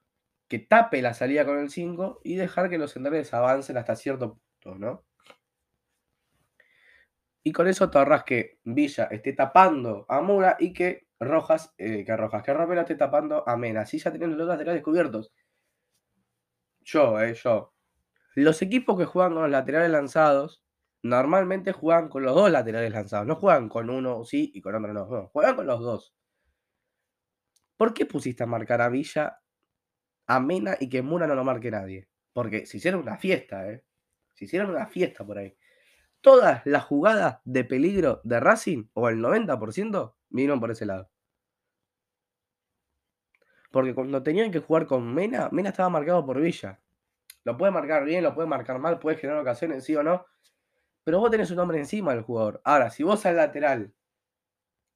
que 0.46 0.58
tape 0.58 1.00
la 1.00 1.14
salida 1.14 1.46
con 1.46 1.58
el 1.58 1.70
5 1.70 2.20
y 2.22 2.36
dejar 2.36 2.68
que 2.68 2.76
los 2.76 2.92
centrales 2.92 3.32
avancen 3.32 3.78
hasta 3.78 3.96
cierto 3.96 4.38
punto, 4.60 4.78
¿no? 4.78 5.06
Y 7.42 7.52
con 7.52 7.66
eso 7.66 7.88
te 7.90 7.96
ahorras 7.96 8.24
que 8.24 8.58
Villa 8.64 9.04
esté 9.04 9.32
tapando 9.32 10.04
a 10.08 10.20
Mura 10.20 10.56
y 10.58 10.74
que 10.74 11.06
Rojas, 11.18 11.72
eh, 11.78 12.04
que 12.04 12.14
Rojas, 12.14 12.42
que 12.42 12.52
Romero 12.52 12.82
esté 12.82 12.96
tapando 12.96 13.48
a 13.48 13.56
Mena. 13.56 13.82
Así 13.82 13.98
ya 13.98 14.10
tienen 14.10 14.36
los 14.36 14.48
laterales 14.48 14.80
descubiertos. 14.80 15.32
Yo, 16.80 17.18
eh, 17.22 17.32
yo. 17.34 17.72
Los 18.34 18.60
equipos 18.60 18.98
que 18.98 19.06
juegan 19.06 19.32
con 19.32 19.42
los 19.42 19.50
laterales 19.50 19.90
lanzados, 19.90 20.62
normalmente 21.02 21.72
juegan 21.72 22.08
con 22.08 22.22
los 22.22 22.34
dos 22.34 22.50
laterales 22.50 22.92
lanzados, 22.92 23.26
no 23.26 23.36
juegan 23.36 23.68
con 23.68 23.90
uno 23.90 24.24
sí 24.24 24.50
y 24.54 24.60
con 24.60 24.74
otro 24.74 24.92
no, 24.92 25.28
juegan 25.28 25.56
con 25.56 25.66
los 25.66 25.80
dos. 25.80 26.14
¿Por 27.76 27.92
qué 27.92 28.06
pusiste 28.06 28.42
a 28.42 28.46
marcar 28.46 28.80
a 28.80 28.88
Villa, 28.88 29.40
a 30.26 30.40
Mena 30.40 30.76
y 30.80 30.88
que 30.88 31.02
Mura 31.02 31.26
no 31.26 31.34
lo 31.34 31.44
marque 31.44 31.70
nadie? 31.70 32.08
Porque 32.32 32.66
se 32.66 32.78
hicieron 32.78 33.02
una 33.02 33.18
fiesta, 33.18 33.70
¿eh? 33.70 33.84
Se 34.34 34.46
hicieron 34.46 34.70
una 34.70 34.86
fiesta 34.86 35.24
por 35.24 35.38
ahí. 35.38 35.56
Todas 36.20 36.62
las 36.66 36.84
jugadas 36.84 37.40
de 37.44 37.64
peligro 37.64 38.20
de 38.24 38.40
Racing, 38.40 38.88
o 38.94 39.08
el 39.08 39.18
90%, 39.18 40.14
vinieron 40.30 40.60
por 40.60 40.70
ese 40.70 40.86
lado. 40.86 41.10
Porque 43.70 43.94
cuando 43.94 44.22
tenían 44.22 44.50
que 44.50 44.60
jugar 44.60 44.86
con 44.86 45.14
Mena, 45.14 45.48
Mena 45.52 45.70
estaba 45.70 45.88
marcado 45.90 46.24
por 46.24 46.40
Villa. 46.40 46.80
Lo 47.44 47.56
puede 47.56 47.72
marcar 47.72 48.04
bien, 48.04 48.24
lo 48.24 48.34
puede 48.34 48.48
marcar 48.48 48.78
mal, 48.78 48.98
puede 48.98 49.18
generar 49.18 49.40
ocasiones, 49.40 49.84
sí 49.84 49.94
o 49.94 50.02
no. 50.02 50.26
Pero 51.06 51.20
vos 51.20 51.30
tenés 51.30 51.52
un 51.52 51.60
hombre 51.60 51.78
encima 51.78 52.12
del 52.12 52.24
jugador. 52.24 52.60
Ahora, 52.64 52.90
si 52.90 53.04
vos 53.04 53.24
al 53.26 53.36
lateral, 53.36 53.94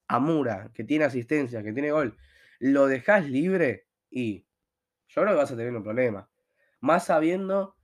a 0.09 0.19
Mura, 0.19 0.73
que 0.75 0.83
tiene 0.83 1.05
asistencia, 1.05 1.63
que 1.63 1.73
tiene 1.73 1.93
gol, 1.93 2.19
lo 2.59 2.89
dejás 2.89 3.31
libre 3.31 3.87
y 4.11 4.45
yo 5.07 5.23
creo 5.23 5.35
que 5.35 5.41
vas 5.41 5.53
a 5.53 5.57
tener 5.57 5.73
un 5.73 5.85
problema. 5.85 6.29
Más 6.81 7.05
sabiendo 7.05 7.77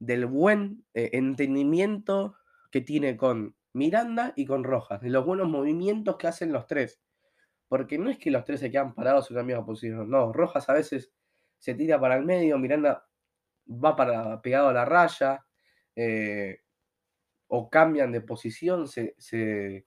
del 0.00 0.26
buen 0.26 0.84
eh, 0.92 1.10
entendimiento 1.12 2.34
que 2.72 2.80
tiene 2.80 3.16
con 3.16 3.54
Miranda 3.72 4.32
y 4.34 4.44
con 4.44 4.64
Rojas, 4.64 5.00
de 5.00 5.10
los 5.10 5.24
buenos 5.24 5.48
movimientos 5.48 6.16
que 6.16 6.26
hacen 6.26 6.52
los 6.52 6.66
tres. 6.66 7.00
Porque 7.68 7.96
no 7.96 8.10
es 8.10 8.18
que 8.18 8.32
los 8.32 8.44
tres 8.44 8.58
se 8.58 8.72
quedan 8.72 8.92
parados 8.92 9.30
en 9.30 9.36
la 9.36 9.44
misma 9.44 9.64
posición, 9.64 10.10
no, 10.10 10.32
Rojas 10.32 10.68
a 10.68 10.72
veces 10.72 11.12
se 11.60 11.74
tira 11.74 12.00
para 12.00 12.16
el 12.16 12.24
medio, 12.24 12.58
Miranda 12.58 13.06
va 13.68 13.94
para 13.94 14.42
pegado 14.42 14.70
a 14.70 14.72
la 14.72 14.84
raya, 14.84 15.46
eh, 15.94 16.58
o 17.54 17.68
cambian 17.68 18.12
de 18.12 18.22
posición, 18.22 18.88
se, 18.88 19.14
se, 19.18 19.84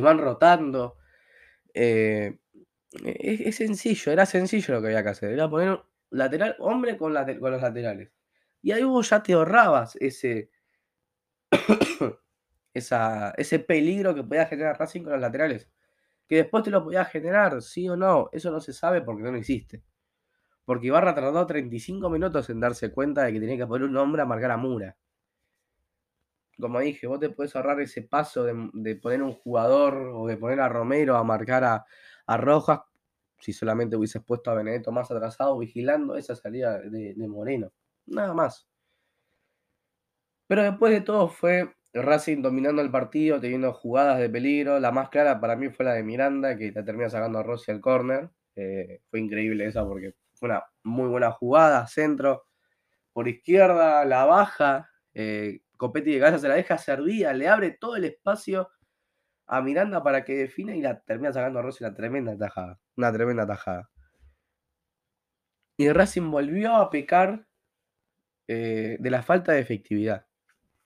van 0.00 0.18
rotando. 0.18 0.96
Eh, 1.72 2.40
es, 3.04 3.54
sencillo, 3.54 4.10
era 4.10 4.26
sencillo 4.26 4.74
lo 4.74 4.80
que 4.80 4.88
había 4.88 5.04
que 5.04 5.10
hacer, 5.10 5.30
era 5.30 5.48
poner 5.48 5.80
lateral, 6.10 6.56
hombre 6.58 6.96
con, 6.96 7.14
con 7.38 7.52
los 7.52 7.62
laterales. 7.62 8.10
Y 8.62 8.72
ahí 8.72 8.82
vos 8.82 9.08
ya 9.10 9.22
te 9.22 9.34
ahorrabas 9.34 9.94
ese, 10.00 10.50
esa, 12.74 13.30
ese 13.36 13.60
peligro 13.60 14.12
que 14.12 14.24
podía 14.24 14.46
generar 14.46 14.76
Racing 14.76 15.04
con 15.04 15.12
los 15.12 15.20
laterales. 15.20 15.68
Que 16.26 16.36
después 16.36 16.64
te 16.64 16.70
lo 16.70 16.82
podía 16.82 17.04
generar, 17.04 17.62
sí 17.62 17.88
o 17.88 17.96
no, 17.96 18.28
eso 18.32 18.50
no 18.50 18.58
se 18.60 18.72
sabe 18.72 19.02
porque 19.02 19.22
no 19.22 19.30
lo 19.30 19.38
hiciste. 19.38 19.84
Porque 20.64 20.88
Ibarra 20.88 21.14
tardó 21.14 21.46
35 21.46 22.10
minutos 22.10 22.50
en 22.50 22.58
darse 22.58 22.90
cuenta 22.90 23.22
de 23.22 23.34
que 23.34 23.40
tenía 23.40 23.56
que 23.56 23.66
poner 23.68 23.88
un 23.88 23.96
hombre 23.96 24.22
a 24.22 24.26
marcar 24.26 24.50
a 24.50 24.56
Mura. 24.56 24.96
Como 26.60 26.80
dije, 26.80 27.06
vos 27.06 27.20
te 27.20 27.30
podés 27.30 27.56
ahorrar 27.56 27.80
ese 27.80 28.02
paso 28.02 28.44
de, 28.44 28.96
poner 28.96 29.22
un 29.22 29.32
jugador 29.32 30.12
o 30.14 30.26
de 30.26 30.36
poner 30.36 30.60
a 30.60 30.68
Romero 30.68 31.16
a 31.16 31.24
marcar 31.24 31.64
a, 31.64 31.86
Rojas 32.36 32.80
si 33.40 33.52
solamente 33.52 33.96
hubieses 33.96 34.22
puesto 34.22 34.50
a 34.50 34.54
Benedetto 34.54 34.92
más 34.92 35.10
atrasado 35.10 35.58
vigilando 35.58 36.14
esa 36.16 36.36
salida 36.36 36.78
de, 36.78 37.14
de 37.14 37.28
Moreno. 37.28 37.72
Nada 38.06 38.34
más. 38.34 38.68
Pero 40.46 40.62
después 40.62 40.92
de 40.92 41.00
todo 41.00 41.28
fue 41.28 41.74
Racing 41.92 42.42
dominando 42.42 42.82
el 42.82 42.90
partido, 42.90 43.40
teniendo 43.40 43.72
jugadas 43.72 44.18
de 44.18 44.28
peligro. 44.30 44.78
La 44.78 44.92
más 44.92 45.08
clara 45.08 45.40
para 45.40 45.56
mí 45.56 45.70
fue 45.70 45.84
la 45.84 45.94
de 45.94 46.02
Miranda, 46.02 46.56
que 46.56 46.72
te 46.72 46.82
termina 46.82 47.10
sacando 47.10 47.38
a 47.38 47.42
Rossi 47.42 47.70
al 47.72 47.80
córner. 47.80 48.30
Eh, 48.54 49.00
fue 49.10 49.20
increíble 49.20 49.66
esa 49.66 49.84
porque 49.84 50.14
fue 50.34 50.48
una 50.50 50.64
muy 50.82 51.08
buena 51.08 51.30
jugada, 51.32 51.86
centro, 51.86 52.46
por 53.12 53.28
izquierda, 53.28 54.04
la 54.04 54.24
baja, 54.24 54.90
eh, 55.14 55.60
Copetti 55.80 56.12
de 56.12 56.20
cabeza 56.20 56.38
se 56.38 56.48
la 56.48 56.54
deja 56.56 56.76
servía, 56.76 57.32
le 57.32 57.48
abre 57.48 57.70
todo 57.70 57.96
el 57.96 58.04
espacio 58.04 58.68
a 59.46 59.62
Miranda 59.62 60.02
para 60.02 60.24
que 60.24 60.36
defina 60.36 60.76
y 60.76 60.82
la 60.82 61.00
termina 61.00 61.32
sacando 61.32 61.58
a 61.58 61.62
Rossi 61.62 61.82
una 61.82 61.94
tremenda 61.94 62.36
tajada, 62.36 62.78
una 62.96 63.10
tremenda 63.12 63.46
tajada. 63.46 63.90
Y 65.78 65.90
Racing 65.90 66.30
volvió 66.30 66.76
a 66.76 66.90
pecar 66.90 67.46
eh, 68.46 68.98
de 69.00 69.10
la 69.10 69.22
falta 69.22 69.52
de 69.52 69.60
efectividad 69.60 70.26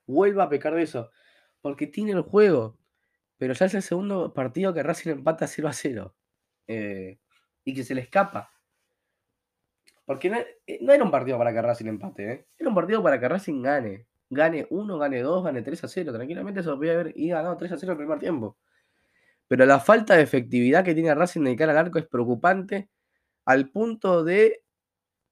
vuelva 0.07 0.45
a 0.45 0.49
pecar 0.49 0.75
de 0.75 0.83
eso. 0.83 1.11
Porque 1.61 1.87
tiene 1.87 2.13
el 2.13 2.23
juego. 2.23 2.79
Pero 3.39 3.55
ya 3.55 3.67
es 3.67 3.75
el 3.75 3.83
segundo 3.83 4.33
partido 4.33 4.73
que 4.73 4.83
Racing 4.83 5.11
empata 5.11 5.47
0 5.47 5.69
a 5.69 5.73
0. 5.73 6.15
Eh, 6.67 7.19
y 7.65 7.75
que 7.75 7.85
se 7.85 7.95
le 7.95 8.03
escapa. 8.03 8.51
Porque 10.05 10.29
eh, 10.67 10.79
no, 10.83 10.93
era 10.93 11.03
un 11.03 11.11
partido 11.11 11.39
para 11.39 11.53
que 11.53 11.63
Racing 11.63 11.87
empate. 11.87 12.49
Era 12.59 12.69
un 12.69 12.75
partido 12.75 13.03
para 13.03 13.19
que 13.19 13.29
Racing 13.29 13.63
gane. 13.63 14.07
Gane 14.35 14.67
1, 14.71 14.99
gane 14.99 15.21
2, 15.23 15.45
gane 15.45 15.63
3 15.63 15.85
a 15.85 15.89
0. 15.89 16.13
Tranquilamente 16.13 16.63
se 16.63 16.69
lo 16.69 16.77
podía 16.77 16.93
haber 16.93 17.15
ganado 17.17 17.57
3 17.57 17.73
a 17.73 17.79
0 17.79 17.93
el 17.93 17.99
primer 17.99 18.19
tiempo. 18.19 18.59
Pero 19.49 19.67
la 19.67 19.81
falta 19.81 20.17
de 20.17 20.23
efectividad 20.23 20.85
que 20.85 20.95
tiene 20.95 21.15
Racing 21.15 21.43
de 21.43 21.57
cara 21.57 21.73
al 21.73 21.79
arco 21.79 21.99
es 21.99 22.07
preocupante. 22.07 22.89
Al 23.45 23.71
punto 23.71 24.25
de 24.25 24.63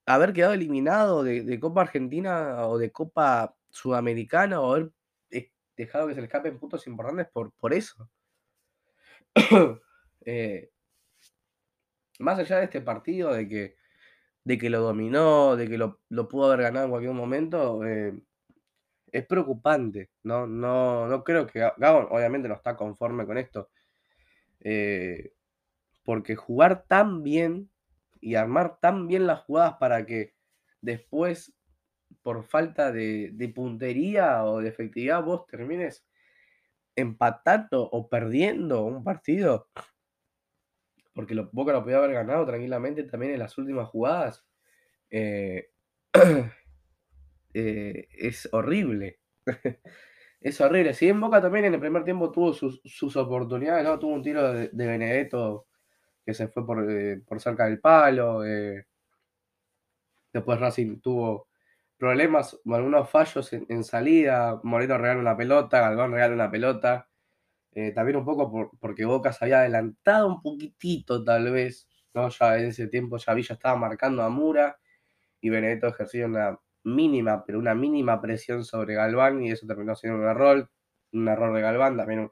haber 0.06 0.32
quedado 0.32 0.54
eliminado 0.54 1.22
de 1.24 1.60
Copa 1.60 1.82
Argentina 1.82 2.66
o 2.66 2.78
de 2.78 2.90
Copa 2.92 3.54
sudamericana 3.72 4.60
o 4.60 4.74
haber 4.74 4.92
eh, 5.30 5.50
dejado 5.76 6.06
que 6.06 6.14
se 6.14 6.20
le 6.20 6.26
escapen 6.26 6.58
puntos 6.58 6.86
importantes 6.86 7.26
por, 7.32 7.52
por 7.54 7.72
eso. 7.74 8.08
Eh, 10.24 10.70
más 12.20 12.38
allá 12.38 12.58
de 12.58 12.64
este 12.66 12.80
partido, 12.80 13.32
de 13.32 13.48
que, 13.48 13.76
de 14.44 14.56
que 14.56 14.70
lo 14.70 14.80
dominó, 14.80 15.56
de 15.56 15.68
que 15.68 15.76
lo, 15.76 15.98
pudo 16.28 16.46
haber 16.46 16.62
ganado 16.62 16.84
en 16.84 16.90
cualquier 16.92 17.12
momento, 17.12 17.84
eh, 17.84 18.16
es 19.12 19.26
preocupante. 19.26 20.10
¿no? 20.24 20.46
No, 20.46 21.06
no 21.06 21.22
creo 21.22 21.46
que 21.46 21.60
Gabon 21.76 22.08
obviamente 22.10 22.48
no 22.48 22.54
está 22.54 22.76
conforme 22.76 23.26
con 23.26 23.38
esto. 23.38 23.70
porque 26.04 26.34
jugar 26.34 26.84
tan 26.88 27.22
bien 27.22 27.70
y 28.20 28.34
armar 28.34 28.78
tan 28.80 29.06
bien 29.08 29.26
las 29.26 29.40
jugadas 29.40 29.74
para 29.78 30.04
que 30.06 30.34
después 30.80 31.54
por 32.22 32.44
falta 32.44 32.92
de, 32.92 33.52
puntería 33.54 34.44
o 34.44 34.60
de 34.60 34.68
efectividad 34.68 35.22
vos 35.22 35.46
termines 35.46 36.06
empatando 36.94 37.88
o 37.90 38.08
perdiendo 38.08 38.84
un 38.84 39.02
partido, 39.02 39.68
porque 41.14 41.34
lo, 41.34 41.48
Boca 41.52 41.72
lo 41.72 41.82
podía 41.82 41.98
haber 41.98 42.12
ganado 42.12 42.44
tranquilamente 42.46 43.02
también 43.04 43.32
en 43.32 43.38
las 43.38 43.56
últimas 43.56 43.88
jugadas, 43.88 44.44
eh, 45.10 45.70
eh, 47.54 48.08
es 48.12 48.48
horrible. 48.52 49.20
es 50.40 50.60
horrible. 50.60 50.94
Si 50.94 51.08
en 51.08 51.20
Boca 51.20 51.40
también 51.40 51.66
en 51.66 51.74
el 51.74 51.80
primer 51.80 52.04
tiempo 52.04 52.30
tuvo 52.32 52.52
sus, 52.52 53.16
oportunidades, 53.16 53.84
¿no? 53.84 53.98
Tuvo 53.98 54.12
un 54.14 54.22
tiro 54.22 54.52
de, 54.52 54.70
Benedetto 54.72 55.66
que 56.24 56.34
se 56.34 56.48
fue 56.48 56.64
por, 56.66 56.90
eh, 56.90 57.20
por 57.26 57.40
cerca 57.40 57.66
del 57.66 57.80
palo. 57.80 58.42
después 60.32 60.60
Racing 60.60 61.00
tuvo 61.00 61.48
problemas, 62.02 62.58
algunos 62.66 63.08
fallos 63.08 63.52
en, 63.52 63.84
salida, 63.84 64.58
Moreno 64.64 64.98
regala 64.98 65.20
una 65.20 65.36
pelota, 65.36 65.80
Galván 65.80 66.10
regala 66.10 66.34
una 66.34 66.50
pelota, 66.50 67.08
eh, 67.72 67.92
también 67.92 68.16
un 68.16 68.24
poco 68.24 68.72
porque 68.80 69.04
Boca 69.04 69.32
se 69.32 69.44
había 69.44 69.60
adelantado 69.60 70.26
un 70.26 70.42
poquitito 70.42 71.22
tal 71.22 71.52
vez, 71.52 71.88
¿no? 72.12 72.28
Ya 72.28 72.58
en 72.58 72.66
ese 72.66 72.88
tiempo 72.88 73.18
ya 73.18 73.34
Villa 73.34 73.54
estaba 73.54 73.76
marcando 73.76 74.22
a 74.24 74.30
Mura 74.30 74.80
y 75.40 75.50
Benedetto 75.50 75.86
ejercía 75.86 76.26
una 76.26 76.58
mínima, 76.84 77.44
pero 77.44 77.58
una 77.58 77.74
mínima 77.74 78.20
presión 78.20 78.64
sobre 78.64 78.94
Galván 78.94 79.42
y 79.42 79.50
eso 79.50 79.66
terminó 79.66 79.94
siendo 79.94 80.18
un 80.18 80.26
error, 80.28 80.70
un 81.12 81.28
error 81.28 81.54
de 81.54 81.60
Galván, 81.62 81.96
también 81.96 82.30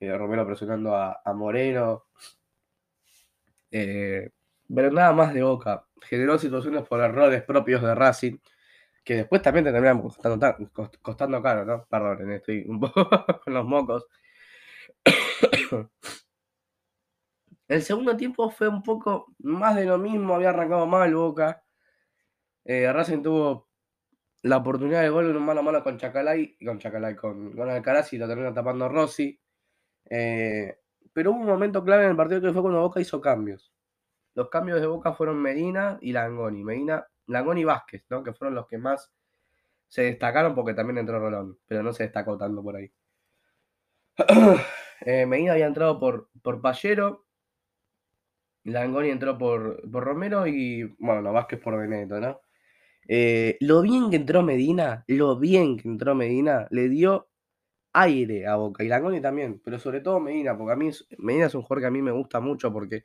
eh, 0.00 0.16
Romero 0.16 0.46
presionando 0.46 0.94
a, 0.96 1.20
Moreno. 1.34 2.06
Eh, 3.70 4.30
pero 4.74 4.90
nada 4.90 5.12
más 5.12 5.34
de 5.34 5.42
Boca. 5.42 5.86
Generó 6.02 6.38
situaciones 6.38 6.86
por 6.86 7.00
errores 7.00 7.42
propios 7.42 7.82
de 7.82 7.94
Racing 7.94 8.38
que 9.08 9.16
después 9.16 9.40
también 9.40 9.64
te 9.64 9.72
terminan 9.72 10.02
costando, 10.02 11.42
caro, 11.42 11.64
¿no? 11.64 11.86
Perdón, 11.86 12.30
estoy 12.30 12.66
un 12.68 12.78
poco 12.78 13.08
con 13.44 13.54
los 13.54 13.64
mocos. 13.64 14.06
El 17.68 17.82
segundo 17.82 18.16
tiempo 18.18 18.50
fue 18.50 18.68
un 18.68 18.82
poco 18.82 19.34
más 19.38 19.76
de 19.76 19.86
lo 19.86 19.96
mismo, 19.96 20.34
había 20.34 20.50
arrancado 20.50 20.86
mal 20.86 21.14
Boca. 21.14 21.64
Eh, 22.64 22.92
Racing 22.92 23.22
tuvo 23.22 23.67
la 24.42 24.58
oportunidad 24.58 25.02
de 25.02 25.10
gol 25.10 25.30
en 25.30 25.36
un 25.36 25.44
mano 25.44 25.60
a 25.60 25.62
mano 25.62 25.82
con 25.82 25.98
Chacalay, 25.98 26.56
con 26.64 26.78
Chacalay, 26.78 27.16
con, 27.16 27.56
con 27.56 27.68
Alcaraz 27.68 28.12
y 28.12 28.18
lo 28.18 28.28
terminó 28.28 28.52
tapando 28.52 28.88
Rossi. 28.88 29.38
Eh, 30.10 30.78
pero 31.12 31.32
hubo 31.32 31.40
un 31.40 31.46
momento 31.46 31.82
clave 31.84 32.04
en 32.04 32.10
el 32.10 32.16
partido 32.16 32.40
que 32.40 32.52
fue 32.52 32.62
cuando 32.62 32.80
Boca 32.80 33.00
hizo 33.00 33.20
cambios. 33.20 33.72
Los 34.34 34.48
cambios 34.50 34.80
de 34.80 34.86
Boca 34.86 35.12
fueron 35.12 35.42
Medina 35.42 35.98
y 36.00 36.12
Langoni. 36.12 36.62
Medina 36.62 37.06
Langoni 37.26 37.62
y 37.62 37.64
Vázquez, 37.64 38.04
¿no? 38.10 38.22
Que 38.22 38.32
fueron 38.32 38.54
los 38.54 38.66
que 38.66 38.78
más 38.78 39.12
se 39.88 40.02
destacaron 40.02 40.54
porque 40.54 40.74
también 40.74 40.98
entró 40.98 41.18
Rolón, 41.18 41.58
pero 41.66 41.82
no 41.82 41.92
se 41.92 42.04
destacó 42.04 42.36
tanto 42.38 42.62
por 42.62 42.76
ahí. 42.76 42.92
eh, 45.00 45.26
Medina 45.26 45.52
había 45.52 45.66
entrado 45.66 45.98
por, 45.98 46.30
por 46.42 46.60
Pallero, 46.60 47.26
Langoni 48.64 49.10
entró 49.10 49.38
por, 49.38 49.90
por 49.90 50.04
Romero 50.04 50.46
y, 50.46 50.84
bueno, 50.98 51.32
Vázquez 51.32 51.60
por 51.60 51.78
Benedetto, 51.78 52.20
¿no? 52.20 52.40
Eh, 53.08 53.56
lo 53.60 53.82
bien 53.82 54.10
que 54.10 54.16
entró 54.16 54.42
Medina, 54.42 55.04
lo 55.08 55.38
bien 55.38 55.78
que 55.78 55.88
entró 55.88 56.14
Medina, 56.14 56.68
le 56.70 56.88
dio 56.88 57.28
aire 57.92 58.46
a 58.46 58.56
Boca. 58.56 58.84
Y 58.84 58.88
Langoni 58.88 59.20
también, 59.20 59.60
pero 59.64 59.78
sobre 59.78 60.00
todo 60.00 60.20
Medina, 60.20 60.56
porque 60.56 60.72
a 60.72 60.76
mí 60.76 60.90
Medina 61.18 61.46
es 61.46 61.54
un 61.54 61.62
jugador 61.62 61.82
que 61.82 61.86
a 61.86 61.90
mí 61.90 62.02
me 62.02 62.12
gusta 62.12 62.40
mucho 62.40 62.72
porque 62.72 63.04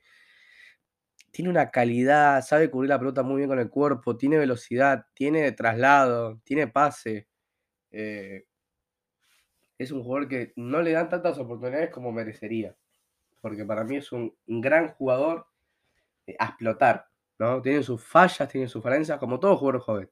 tiene 1.31 1.49
una 1.49 1.71
calidad, 1.71 2.43
sabe 2.43 2.69
cubrir 2.69 2.89
la 2.89 2.99
pelota 2.99 3.23
muy 3.23 3.37
bien 3.37 3.49
con 3.49 3.59
el 3.59 3.69
cuerpo, 3.69 4.17
tiene 4.17 4.37
velocidad, 4.37 5.07
tiene 5.15 5.51
traslado, 5.53 6.39
tiene 6.43 6.67
pase. 6.67 7.27
Eh, 7.91 8.45
es 9.79 9.91
un 9.91 10.03
jugador 10.03 10.27
que 10.27 10.53
no 10.55 10.81
le 10.81 10.91
dan 10.91 11.09
tantas 11.09 11.39
oportunidades 11.39 11.89
como 11.89 12.11
merecería. 12.11 12.75
Porque 13.41 13.65
para 13.65 13.83
mí 13.83 13.97
es 13.97 14.11
un, 14.11 14.35
gran 14.45 14.89
jugador 14.89 15.47
eh, 16.27 16.35
a 16.37 16.45
explotar. 16.49 17.07
¿No? 17.43 17.61
Tiene 17.61 17.83
sus 17.83 18.03
fallas, 18.03 18.49
tiene 18.49 18.67
sus 18.67 18.81
falencias, 18.81 19.19
como 19.19 19.39
todo 19.39 19.57
jugador 19.57 19.81
joven. 19.81 20.09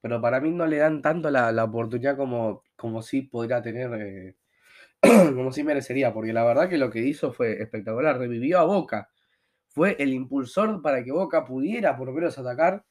Pero 0.00 0.20
para 0.20 0.40
mí 0.40 0.50
no 0.50 0.66
le 0.66 0.78
dan 0.78 1.02
tanto 1.02 1.30
la, 1.30 1.64
oportunidad 1.64 2.16
como, 2.16 2.62
como 2.76 3.02
sí 3.02 3.22
podría 3.22 3.62
tener, 3.62 3.90
eh, 4.00 4.36
como 5.34 5.52
sí 5.52 5.64
merecería. 5.64 6.12
Porque 6.12 6.32
la 6.32 6.44
verdad 6.44 6.68
que 6.68 6.78
lo 6.78 6.90
que 6.90 7.00
hizo 7.00 7.32
fue 7.32 7.60
espectacular. 7.60 8.18
Revivió 8.18 8.60
a 8.60 8.64
Boca. 8.64 9.10
Fue 9.68 9.96
el 9.98 10.12
impulsor 10.12 10.82
para 10.82 11.04
que 11.04 11.12
Boca 11.12 11.44
pudiera 11.44 11.96
por 11.96 12.08
lo 12.08 12.14
menos 12.14 12.38
atacar 12.38 12.84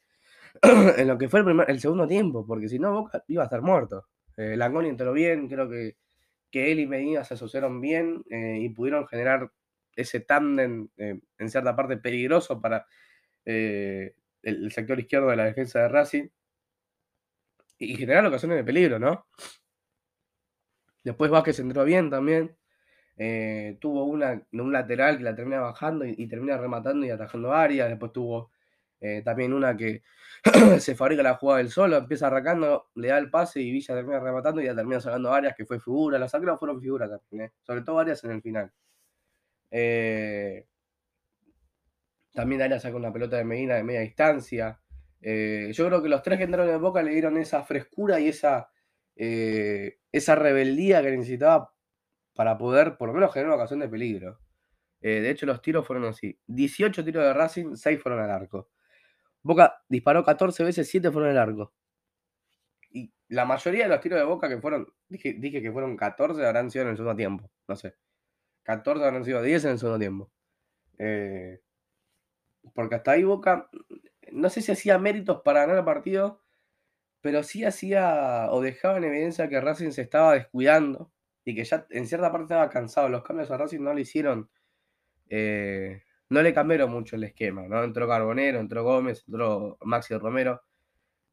en 0.98 1.08
lo 1.08 1.18
que 1.18 1.30
fue 1.30 1.44
el, 1.68 1.80
segundo 1.80 2.08
tiempo. 2.08 2.46
Porque 2.46 2.68
si 2.70 2.80
no, 2.80 2.94
Boca 2.94 3.24
iba 3.28 3.44
a 3.44 3.46
estar 3.46 3.62
muerto. 3.62 4.08
Eh, 4.36 4.56
Langoni 4.58 4.90
entró 4.90 5.14
bien, 5.14 5.48
creo 5.48 5.70
que, 5.70 5.98
que 6.52 6.72
él 6.72 6.80
y 6.80 6.88
Medina 6.88 7.24
se 7.24 7.34
asociaron 7.36 7.82
bien 7.82 8.24
eh, 8.30 8.60
y 8.62 8.70
pudieron 8.70 9.08
generar 9.08 9.52
ese 9.96 10.20
tándem 10.20 10.90
en 10.98 11.50
cierta 11.50 11.76
parte 11.76 11.98
peligroso 11.98 12.62
para 12.62 12.86
el, 13.48 14.72
sector 14.72 15.00
izquierdo 15.00 15.30
de 15.30 15.36
la 15.36 15.46
defensa 15.46 15.80
de 15.80 15.88
Racing 15.90 16.28
y 17.80 17.96
generar 17.96 18.26
ocasiones 18.26 18.58
de 18.58 18.64
peligro, 18.64 19.00
¿no? 19.00 19.28
Después 21.04 21.32
Vázquez 21.32 21.60
entró 21.60 21.84
bien 21.86 22.10
también. 22.10 22.58
tuvo 23.80 24.06
una, 24.06 24.42
un 24.52 24.74
lateral 24.74 25.18
que 25.18 25.24
la 25.24 25.36
termina 25.36 25.62
bajando 25.62 26.06
y, 26.06 26.16
y 26.18 26.28
termina 26.28 26.58
rematando 26.58 27.06
y 27.06 27.10
atajando 27.10 27.54
áreas. 27.54 27.90
Después 27.90 28.12
tuvo 28.12 28.52
eh, 29.00 29.22
también 29.24 29.54
una 29.54 29.78
que 29.78 30.02
se 30.80 30.96
fabrica 30.96 31.22
la 31.22 31.36
jugada 31.36 31.60
del 31.60 31.70
solo, 31.70 31.98
empieza 31.98 32.28
arrancando, 32.28 32.90
le 32.96 33.10
da 33.10 33.18
el 33.20 33.30
pase 33.30 33.62
y 33.62 33.72
Villa 33.72 33.94
termina 33.94 34.20
rematando 34.20 34.62
y 34.62 34.66
ya 34.66 34.76
termina 34.76 35.00
sacando 35.00 35.32
áreas 35.34 35.56
que 35.56 35.66
fue 35.66 35.80
figura. 35.80 36.18
Las 36.20 36.32
sacras 36.32 36.60
fueron 36.60 36.82
figuras 36.82 37.10
también, 37.10 37.50
¿eh? 37.50 37.54
sobre 37.64 37.82
todo 37.82 38.00
áreas 38.00 38.24
en 38.24 38.32
el 38.32 38.42
final. 38.42 38.72
Eh, 39.72 40.66
también 42.38 42.62
Arias 42.62 42.84
saca 42.84 42.96
una 42.96 43.12
pelota 43.12 43.36
de 43.36 43.44
Medina 43.44 43.74
de 43.74 43.84
media 43.84 44.02
distancia. 44.02 44.80
yo 45.20 45.88
creo 45.88 46.04
que 46.04 46.08
los 46.08 46.22
tres 46.22 46.38
que 46.38 46.44
entraron 46.44 46.70
en 46.70 46.80
Boca 46.80 47.02
le 47.02 47.10
dieron 47.10 47.36
esa 47.36 47.64
frescura 47.64 48.20
y 48.20 48.28
esa, 48.28 48.70
esa 49.16 50.36
rebeldía 50.36 51.02
que 51.02 51.18
necesitaba 51.18 51.74
para 52.36 52.56
poder 52.60 52.96
por 52.96 53.08
lo 53.08 53.16
menos 53.16 53.34
generar 53.34 53.54
una 53.54 53.56
ocasión 53.56 53.80
de 53.80 53.90
peligro. 53.90 54.40
de 55.02 55.28
hecho, 55.32 55.48
los 55.48 55.64
tiros 55.64 55.88
fueron 55.88 56.06
así. 56.06 56.40
18 56.46 57.04
tiros 57.04 57.24
de 57.24 57.34
Racing, 57.34 57.76
6 57.76 58.00
fueron 58.04 58.24
al 58.24 58.30
arco. 58.30 58.70
Boca 59.42 59.82
disparó 59.90 60.24
14 60.24 60.64
veces, 60.64 60.88
7 60.88 61.10
fueron 61.10 61.32
el 61.32 61.40
arco. 61.40 61.74
Y 62.92 63.12
la 63.30 63.46
mayoría 63.46 63.86
de 63.86 63.90
los 63.90 64.00
tiros 64.00 64.20
de 64.20 64.26
Boca 64.26 64.48
que 64.48 64.62
fueron, 64.62 64.88
dije, 65.10 65.34
dije 65.40 65.60
que 65.60 65.72
fueron 65.72 65.98
14, 65.98 66.46
habrán 66.46 66.70
sido 66.70 66.84
en 66.84 66.92
el 66.92 66.98
segundo 66.98 67.16
tiempo. 67.16 67.50
No 67.68 67.76
sé. 67.76 67.96
14 68.62 69.04
habrán 69.04 69.26
sido 69.26 69.42
10 69.42 69.66
en 69.66 69.72
el 69.72 69.80
segundo 69.80 69.98
tiempo. 69.98 70.32
Eh, 71.00 71.62
porque 72.74 72.96
hasta 72.96 73.12
ahí 73.12 73.24
Boca, 73.24 73.70
no 74.32 74.50
sé 74.50 74.62
si 74.62 74.72
hacía 74.72 74.98
méritos 75.00 75.42
para 75.44 75.62
ganar 75.62 75.78
el 75.78 75.86
partido, 75.86 76.42
pero 77.22 77.44
sí 77.44 77.64
hacía 77.66 78.48
o 78.52 78.62
dejaba 78.62 78.98
en 78.98 79.06
evidencia 79.06 79.50
que 79.50 79.62
Racing 79.62 79.92
se 79.92 80.02
estaba 80.02 80.34
descuidando 80.34 81.12
y 81.44 81.56
que 81.56 81.64
ya 81.64 81.86
en 81.90 82.08
cierta 82.08 82.32
parte 82.32 82.46
estaba 82.46 82.70
cansado. 82.70 83.10
Los 83.10 83.24
cambios 83.24 83.52
a 83.52 83.58
Racing 83.58 83.82
no 83.82 83.94
le 83.94 84.02
hicieron 84.02 84.50
eh, 85.30 86.04
no 86.30 86.42
le 86.42 86.54
cambiaron 86.54 86.92
mucho 86.92 87.16
el 87.16 87.24
esquema, 87.24 87.68
¿no? 87.68 87.84
Entró 87.84 88.08
Carbonero, 88.08 88.60
entró 88.60 88.84
Gómez, 88.84 89.24
entró 89.28 89.78
Maxi 89.82 90.16
Romero. 90.18 90.62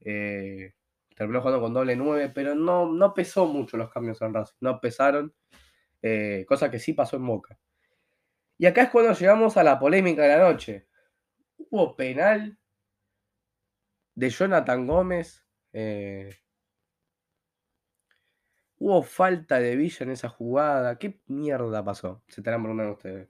Eh, 0.00 0.74
terminó 1.16 1.40
jugando 1.40 1.60
con 1.60 1.72
doble 1.74 1.96
9, 1.96 2.32
pero 2.34 2.54
no, 2.54 2.92
no 2.92 3.14
pesó 3.14 3.46
mucho 3.46 3.76
los 3.76 3.90
cambios 3.90 4.20
en 4.22 4.34
Racing, 4.34 4.56
no 4.60 4.80
pesaron, 4.80 5.32
eh, 6.02 6.44
cosa 6.46 6.70
que 6.70 6.78
sí 6.78 6.92
pasó 6.92 7.16
en 7.16 7.26
Boca. 7.26 7.58
Y 8.58 8.66
acá 8.66 8.82
es 8.84 8.90
cuando 8.90 9.12
llegamos 9.14 9.56
a 9.56 9.64
la 9.64 9.78
polémica 9.78 10.22
de 10.22 10.28
la 10.28 10.38
noche. 10.38 10.86
Hubo 11.70 11.96
penal 11.96 12.58
de 14.14 14.30
Jonathan 14.30 14.86
Gómez. 14.86 15.44
Eh, 15.72 16.30
hubo 18.78 19.02
falta 19.02 19.58
de 19.58 19.76
Villa 19.76 20.04
en 20.04 20.10
esa 20.10 20.28
jugada. 20.28 20.98
¿Qué 20.98 21.20
mierda 21.26 21.84
pasó? 21.84 22.22
Se 22.28 22.40
estarán 22.40 22.62
preguntando 22.62 22.92
ustedes. 22.92 23.28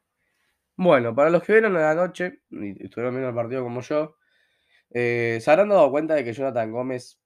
Bueno, 0.77 1.15
para 1.15 1.31
los 1.31 1.43
que 1.43 1.53
vieron 1.53 1.77
a 1.77 1.81
la 1.81 1.95
noche 1.95 2.43
y 2.51 2.85
estuvieron 2.85 3.15
viendo 3.15 3.29
el 3.29 3.35
partido 3.35 3.63
como 3.63 3.81
yo, 3.81 4.17
eh, 4.91 5.39
se 5.41 5.51
habrán 5.51 5.69
dado 5.69 5.91
cuenta 5.91 6.15
de 6.15 6.25
que 6.25 6.33
Jonathan 6.33 6.73
Gómez 6.73 7.21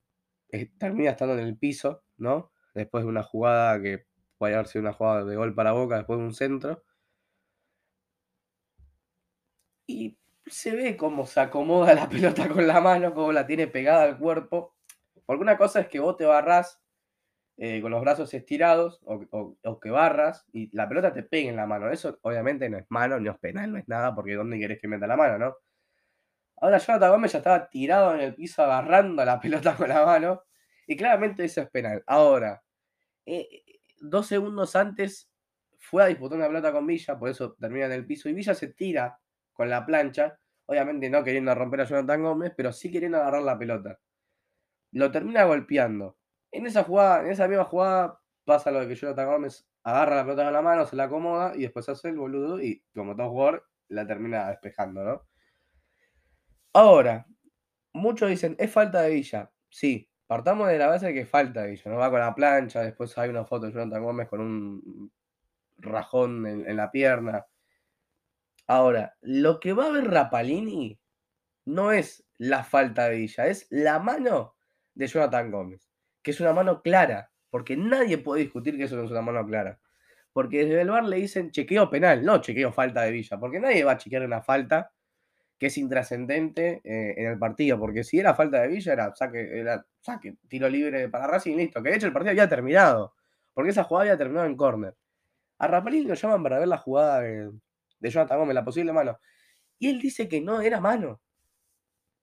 eh, 0.51 0.71
termina 0.79 1.11
estando 1.11 1.35
en 1.39 1.47
el 1.47 1.57
piso, 1.59 2.05
¿no? 2.19 2.53
Después 2.75 3.05
de 3.05 3.11
una 3.11 3.23
jugada 3.23 3.81
que 3.83 4.07
puede 4.39 4.55
haber 4.55 4.67
sido 4.69 4.83
una 4.83 4.93
jugada 4.93 5.25
de 5.25 5.37
gol 5.37 5.55
para 5.55 5.73
Boca, 5.73 5.97
después 5.97 6.19
de 6.19 6.25
un 6.27 6.35
centro. 6.35 6.85
Y 9.87 10.19
se 10.51 10.75
ve 10.75 10.97
cómo 10.97 11.27
se 11.27 11.41
acomoda 11.41 11.95
la 11.95 12.09
pelota 12.11 12.49
con 12.49 12.67
la 12.67 12.81
mano, 12.81 13.15
cómo 13.15 13.33
la 13.33 13.47
tiene 13.47 13.67
pegada 13.67 14.05
al 14.05 14.19
cuerpo. 14.19 14.75
Porque 15.27 15.43
una 15.43 15.59
cosa 15.59 15.81
es 15.81 15.89
que 15.89 16.01
vos 16.01 16.17
te 16.17 16.25
barras 16.25 16.81
eh, 17.61 17.81
con 17.83 17.91
los 17.91 18.01
brazos 18.01 18.33
estirados 18.35 19.01
o, 19.05 19.81
que 19.81 19.91
barras 19.91 20.47
y 20.53 20.75
la 20.77 20.89
pelota 20.89 21.13
te 21.13 21.25
pegue 21.25 21.49
en 21.49 21.57
la 21.57 21.67
mano. 21.67 21.91
Eso 21.91 22.19
obviamente 22.23 22.71
no 22.71 22.79
es 22.79 22.87
mano, 22.89 23.19
no 23.19 23.33
es 23.33 23.39
penal, 23.39 23.73
no 23.73 23.79
es 23.79 23.89
nada, 23.89 24.15
porque 24.15 24.35
¿dónde 24.35 24.59
querés 24.59 24.81
que 24.81 24.89
meta 24.89 25.07
la 25.07 25.17
mano, 25.17 25.39
no? 25.39 25.57
Ahora 26.61 26.79
Jonathan 26.79 27.11
Gómez 27.11 27.33
ya 27.33 27.39
estaba 27.39 27.69
tirado 27.69 28.15
en 28.15 28.21
el 28.21 28.35
piso 28.35 28.63
agarrando 28.63 29.25
la 29.25 29.41
pelota 29.41 29.77
con 29.77 29.89
la 29.89 30.05
mano 30.05 30.45
y 30.87 30.97
claramente 30.97 31.45
eso 31.45 31.61
es 31.63 31.71
penal. 31.71 32.03
Ahora, 32.07 32.63
eh, 33.27 33.63
dos 34.01 34.27
segundos 34.27 34.77
antes 34.77 35.31
fue 35.79 36.05
a 36.05 36.07
disputar 36.07 36.39
una 36.39 36.49
pelota 36.49 36.73
con 36.73 36.87
Villa, 36.87 37.19
por 37.19 37.29
eso 37.29 37.55
termina 37.59 37.87
en 37.87 37.93
el 37.93 38.07
piso 38.07 38.29
y 38.29 38.35
Villa 38.35 38.55
se 38.55 38.69
tira 38.69 39.19
con 39.59 39.69
la 39.69 39.85
plancha, 39.85 40.39
obviamente 40.67 41.11
no 41.11 41.25
queriendo 41.25 41.53
romper 41.53 41.81
a 41.81 41.85
Jonathan 41.85 42.23
Gómez, 42.23 42.53
pero 42.57 42.73
sí 42.73 42.93
queriendo 42.93 43.19
agarrar 43.19 43.43
la 43.43 43.59
pelota. 43.59 43.99
Lo 44.93 45.11
termina 45.11 45.43
golpeando. 45.43 46.17
En 46.53 46.65
esa 46.65 46.85
jugada, 46.85 47.25
en 47.25 47.33
esa 47.33 47.49
misma 47.49 47.65
jugada, 47.65 48.21
pasa 48.45 48.71
lo 48.71 48.79
de 48.79 48.87
que 48.87 48.95
Jonathan 48.95 49.27
Gómez 49.27 49.69
agarra 49.83 50.15
la 50.15 50.23
pelota 50.23 50.45
con 50.45 50.53
la 50.53 50.63
mano, 50.63 50.87
se 50.87 50.95
la 50.95 51.05
acomoda 51.05 51.57
y 51.57 51.63
después 51.63 51.89
hace 51.89 52.11
el 52.11 52.19
boludo 52.19 52.63
y, 52.63 52.85
como 52.95 53.17
todo 53.17 53.31
jugador, 53.31 53.69
la 53.89 54.07
termina 54.07 54.49
despejando, 54.49 55.03
¿no? 55.03 55.27
Ahora, 56.73 57.27
muchos 57.93 58.31
dicen, 58.31 58.55
es 58.61 58.71
falta 58.71 59.03
de 59.03 59.11
Villa. 59.11 59.51
Sí, 59.69 60.09
partamos 60.29 60.69
de 60.69 60.79
la 60.79 60.87
base 60.87 61.07
de 61.07 61.15
que 61.15 61.27
falta 61.27 61.63
de 61.63 61.73
Villa, 61.73 61.91
¿no? 61.91 61.97
Va 61.97 62.11
con 62.11 62.21
la 62.21 62.33
plancha, 62.33 62.83
después 62.83 63.19
hay 63.19 63.31
una 63.31 63.45
foto 63.45 63.67
de 63.67 63.73
Jonathan 63.73 64.05
Gómez 64.05 64.29
con 64.29 64.41
un 64.41 65.13
rajón 65.79 66.47
en, 66.47 66.77
la 66.77 66.93
pierna. 66.93 67.45
Ahora, 68.69 69.17
lo 69.21 69.59
que 69.59 69.73
va 69.73 69.87
a 69.87 69.91
ver 69.91 70.05
Rapalini 70.05 71.01
no 71.65 71.91
es 71.91 72.25
la 72.39 72.63
falta 72.63 73.09
de 73.09 73.17
Villa, 73.17 73.49
es 73.49 73.67
la 73.71 73.99
mano 73.99 74.57
de 74.95 75.09
Jonathan 75.09 75.51
Gómez 75.51 75.89
que 76.29 76.33
es 76.33 76.41
una 76.41 76.53
mano 76.53 76.83
clara, 76.83 77.31
porque 77.49 77.75
nadie 77.75 78.19
puede 78.19 78.43
discutir 78.43 78.77
que 78.77 78.85
eso 78.85 78.97
no 78.97 79.05
es 79.05 79.11
una 79.11 79.23
mano 79.23 79.47
clara. 79.47 79.81
Porque 80.33 80.67
desde 80.67 80.83
el 80.83 80.91
bar 80.91 81.05
le 81.05 81.17
dicen 81.17 81.51
chequeo 81.51 81.89
penal, 81.89 82.23
no 82.23 82.39
chequeo 82.43 82.71
falta 82.71 83.03
de 83.03 83.13
Villa, 83.13 83.39
porque 83.39 83.61
nadie 83.61 83.83
va 83.83 83.93
a 83.93 83.97
chequear 83.97 84.25
una 84.25 84.43
falta 84.43 84.93
que 85.59 85.69
es 85.69 85.79
intrascendente 85.79 86.83
eh, 86.85 87.15
en 87.17 87.27
el 87.29 87.39
partido, 87.39 87.79
porque 87.79 88.05
si 88.05 88.19
era 88.19 88.35
falta 88.35 88.61
de 88.61 88.69
Villa 88.69 88.93
era 88.93 89.15
saque, 89.15 89.59
era 89.59 89.87
saque, 90.01 90.37
tiro 90.49 90.69
libre 90.69 91.09
para 91.09 91.27
Racing, 91.27 91.57
listo, 91.57 91.83
que 91.83 91.91
de 91.91 91.97
hecho 91.97 92.07
el 92.07 92.13
partido 92.13 92.33
había 92.33 92.49
terminado, 92.49 93.15
porque 93.55 93.71
esa 93.71 93.85
jugada 93.85 94.03
había 94.03 94.19
terminado 94.19 94.47
en 94.47 94.57
córner. 94.57 94.95
A 95.59 95.67
Rapalini 95.67 96.07
lo 96.07 96.15
llaman 96.15 96.43
para 96.43 96.59
ver 96.59 96.69
la 96.69 96.79
jugada 96.79 97.21
de, 97.23 97.51
de 97.99 98.11
Jonathan 98.11 98.39
Gómez, 98.39 98.55
la 98.55 98.65
posible 98.65 98.93
mano, 98.93 99.19
y 99.79 99.89
él 99.89 100.01
dice 100.01 100.29
que 100.29 100.41
no 100.41 100.61
era 100.61 100.81
mano. 100.81 101.21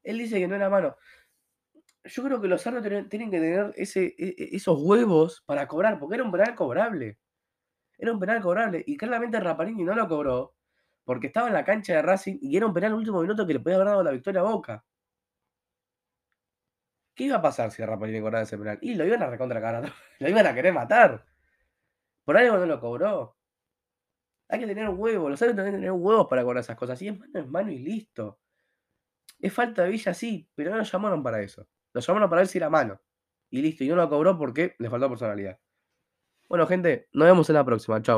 Él 0.03 0.19
dice 0.19 0.39
que 0.39 0.47
no 0.47 0.55
era 0.55 0.69
mano 0.69 0.95
yo 2.05 2.23
creo 2.23 2.41
que 2.41 2.47
los 2.47 2.65
árbitros 2.67 3.09
tienen 3.09 3.31
que 3.31 3.39
tener 3.39 3.73
ese, 3.75 4.15
e, 4.17 4.35
e, 4.37 4.55
esos 4.55 4.79
huevos 4.81 5.43
para 5.45 5.67
cobrar, 5.67 5.99
porque 5.99 6.15
era 6.15 6.23
un 6.23 6.31
penal 6.31 6.55
cobrable. 6.55 7.17
Era 7.97 8.13
un 8.13 8.19
penal 8.19 8.41
cobrable. 8.41 8.83
Y 8.85 8.97
claramente 8.97 9.39
Raparini 9.39 9.83
no 9.83 9.95
lo 9.95 10.07
cobró, 10.07 10.55
porque 11.03 11.27
estaba 11.27 11.47
en 11.47 11.53
la 11.53 11.63
cancha 11.65 11.93
de 11.95 12.01
Racing 12.01 12.37
y 12.41 12.57
era 12.57 12.67
un 12.67 12.73
penal 12.73 12.93
último 12.93 13.21
minuto 13.21 13.45
que 13.47 13.53
le 13.53 13.59
podía 13.59 13.77
haber 13.77 13.87
dado 13.87 14.03
la 14.03 14.11
victoria 14.11 14.41
a 14.41 14.43
Boca. 14.43 14.85
¿Qué 17.15 17.25
iba 17.25 17.37
a 17.37 17.41
pasar 17.41 17.71
si 17.71 17.83
Raparini 17.83 18.19
cobraba 18.19 18.43
ese 18.43 18.57
penal? 18.57 18.77
Y 18.81 18.95
lo 18.95 19.05
iban 19.05 19.23
a 19.23 19.27
recontra 19.27 19.81
lo 20.19 20.29
iban 20.29 20.47
a 20.47 20.53
querer 20.53 20.73
matar. 20.73 21.25
Por 22.25 22.37
algo 22.37 22.57
no 22.57 22.65
lo 22.65 22.79
cobró. 22.79 23.37
Hay 24.47 24.59
que 24.59 24.67
tener 24.67 24.89
huevos, 24.89 25.31
los 25.31 25.41
árbitros 25.41 25.65
tienen 25.65 25.81
que 25.81 25.87
tener 25.87 25.91
huevos 25.91 26.27
para 26.27 26.43
cobrar 26.43 26.61
esas 26.61 26.75
cosas. 26.75 26.99
Si 26.99 27.07
es 27.07 27.17
mano, 27.17 27.39
es 27.39 27.47
mano 27.47 27.71
y 27.71 27.79
listo. 27.79 28.39
Es 29.39 29.53
falta 29.53 29.83
de 29.83 29.89
Villa, 29.89 30.13
sí, 30.13 30.49
pero 30.55 30.71
no 30.71 30.77
nos 30.77 30.91
llamaron 30.91 31.23
para 31.23 31.41
eso. 31.41 31.67
Lo 31.93 32.01
llamaron 32.01 32.29
para 32.29 32.41
ver 32.41 32.47
si 32.47 32.57
era 32.57 32.69
mano. 32.69 33.01
Y 33.49 33.61
listo, 33.61 33.83
y 33.83 33.89
no 33.89 33.95
lo 33.95 34.09
cobró 34.09 34.37
porque 34.37 34.75
le 34.79 34.89
faltó 34.89 35.09
personalidad. 35.09 35.59
Bueno, 36.47 36.67
gente, 36.67 37.09
nos 37.13 37.25
vemos 37.25 37.49
en 37.49 37.55
la 37.55 37.65
próxima. 37.65 38.01
Chau. 38.01 38.13